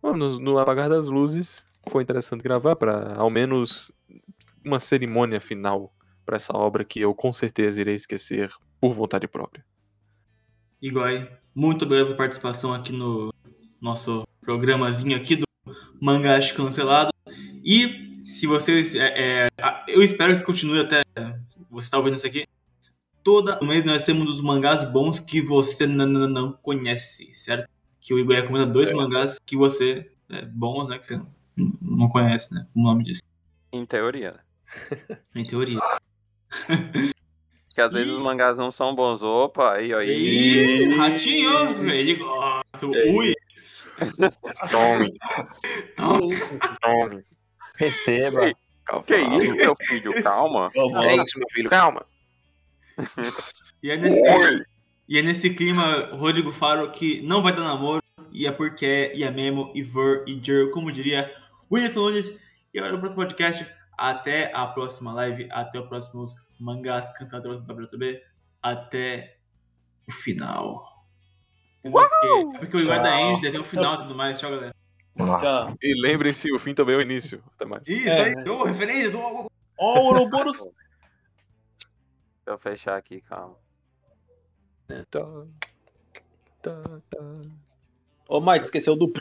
No, 0.00 0.38
no 0.38 0.56
apagar 0.56 0.88
das 0.88 1.08
luzes, 1.08 1.64
foi 1.90 2.04
interessante 2.04 2.44
gravar 2.44 2.76
para 2.76 3.16
ao 3.16 3.28
menos 3.28 3.90
uma 4.64 4.78
cerimônia 4.78 5.40
final 5.40 5.92
para 6.24 6.36
essa 6.36 6.56
obra 6.56 6.84
que 6.84 7.00
eu 7.00 7.12
com 7.12 7.32
certeza 7.32 7.80
irei 7.80 7.96
esquecer 7.96 8.54
por 8.80 8.94
vontade 8.94 9.26
própria. 9.26 9.64
Igor, 10.80 11.28
muito 11.54 11.84
obrigado 11.84 12.06
pela 12.06 12.16
participação 12.16 12.72
aqui 12.72 12.92
no 12.92 13.32
nosso 13.80 14.26
programazinho 14.40 15.16
aqui 15.16 15.36
do 15.36 15.46
Mangás 16.00 16.52
Cancelados. 16.52 17.12
E 17.64 18.22
se 18.24 18.46
vocês. 18.46 18.94
é, 18.94 19.46
é, 19.46 19.48
eu 19.88 20.02
espero 20.02 20.34
que 20.34 20.42
continue 20.42 20.80
até 20.80 21.02
você 21.70 21.86
estar 21.86 21.98
ouvindo 21.98 22.16
isso 22.16 22.26
aqui. 22.26 22.44
Toda 23.24 23.58
mês 23.60 23.82
nós 23.84 24.02
temos 24.02 24.28
os 24.28 24.40
mangás 24.40 24.84
bons 24.84 25.18
que 25.18 25.40
você 25.40 25.84
n- 25.84 26.04
n- 26.04 26.28
não 26.28 26.52
conhece, 26.52 27.32
certo? 27.34 27.68
Que 28.00 28.14
o 28.14 28.18
Igor 28.20 28.36
recomenda 28.36 28.66
dois 28.66 28.92
mangás 28.92 29.36
que 29.44 29.56
você. 29.56 30.10
É, 30.28 30.44
bons, 30.44 30.86
né? 30.88 30.98
Que 30.98 31.06
você 31.06 31.22
não 31.82 32.08
conhece, 32.08 32.54
né? 32.54 32.66
O 32.74 32.82
nome 32.82 33.02
disso. 33.04 33.22
Em 33.72 33.84
teoria? 33.84 34.38
Em 35.34 35.44
teoria. 35.44 35.80
Porque 37.76 37.82
às 37.82 37.92
vezes 37.92 38.10
os 38.10 38.18
mangás 38.20 38.56
não 38.56 38.70
são 38.70 38.94
bons. 38.94 39.22
Opa, 39.22 39.74
aí, 39.74 39.92
aí. 39.92 40.08
Ih, 40.08 40.96
ratinho! 40.96 41.86
Ele 41.92 42.14
gosta. 42.14 42.86
Ui! 42.86 43.34
Tome, 44.70 45.12
Tome. 45.94 46.36
tome. 46.80 47.24
Receba. 47.76 48.54
Que 49.04 49.16
isso, 49.16 49.54
meu 49.54 49.76
filho? 49.76 50.22
Calma. 50.22 50.72
É 51.04 51.16
isso, 51.16 51.38
meu 51.38 51.46
filho, 51.52 51.68
calma. 51.68 52.06
E 53.82 53.90
é 53.90 53.96
nesse, 53.98 54.22
Oi. 54.22 54.64
e 55.06 55.18
é 55.18 55.22
nesse 55.22 55.50
clima, 55.50 56.08
Rodrigo 56.12 56.52
Faro, 56.52 56.90
que 56.90 57.20
não 57.20 57.42
vai 57.42 57.54
dar 57.54 57.62
namoro, 57.62 58.02
e 58.32 58.46
é 58.46 58.52
porque 58.52 59.12
e 59.14 59.22
é 59.22 59.30
mesmo, 59.30 59.70
e 59.74 59.82
ver, 59.82 60.24
e 60.26 60.42
jer, 60.42 60.70
como 60.70 60.90
diria 60.90 61.30
William 61.70 61.92
Nunes. 61.92 62.32
E 62.72 62.78
agora 62.78 62.94
no 62.94 63.00
próximo 63.00 63.22
podcast, 63.22 63.66
até 63.98 64.50
a 64.54 64.66
próxima 64.66 65.12
live, 65.12 65.46
até 65.50 65.78
os 65.78 65.86
próximos 65.86 66.45
mangás 66.58 67.10
cancelados 67.12 67.62
do 67.64 67.72
WTB, 67.72 68.22
até 68.62 69.38
o 70.08 70.12
final. 70.12 70.96
Porque, 71.82 72.26
é 72.56 72.58
porque 72.58 72.76
o 72.76 72.80
Igor 72.80 72.94
é 72.94 72.98
da 72.98 73.10
Tchau. 73.10 73.30
End, 73.34 73.46
até 73.48 73.58
o 73.58 73.64
final 73.64 73.94
e 73.94 73.98
tudo 73.98 74.14
mais. 74.14 74.38
Tchau, 74.38 74.50
galera. 74.50 74.74
Tchau. 75.16 75.76
E 75.80 76.00
lembrem-se, 76.02 76.52
o 76.52 76.58
fim 76.58 76.74
também 76.74 76.94
é 76.96 76.98
o 76.98 77.02
início. 77.02 77.42
Até 77.54 77.64
mais. 77.64 77.86
Isso 77.86 78.08
É. 78.08 78.22
aí, 78.24 78.34
referências, 78.66 79.14
ô, 79.14 79.18
ô. 79.18 79.50
Ó, 79.78 79.98
o 80.00 80.04
Ouroboros. 80.06 80.56
Deixa 80.64 80.74
eu 82.46 82.58
fechar 82.58 82.96
aqui, 82.96 83.20
calma. 83.20 83.56
Tá, 85.10 85.22
tá, 86.62 86.82
tá. 87.10 87.42
Ô, 88.28 88.40
Mike, 88.40 88.64
esqueceu 88.66 88.96
do. 88.96 89.12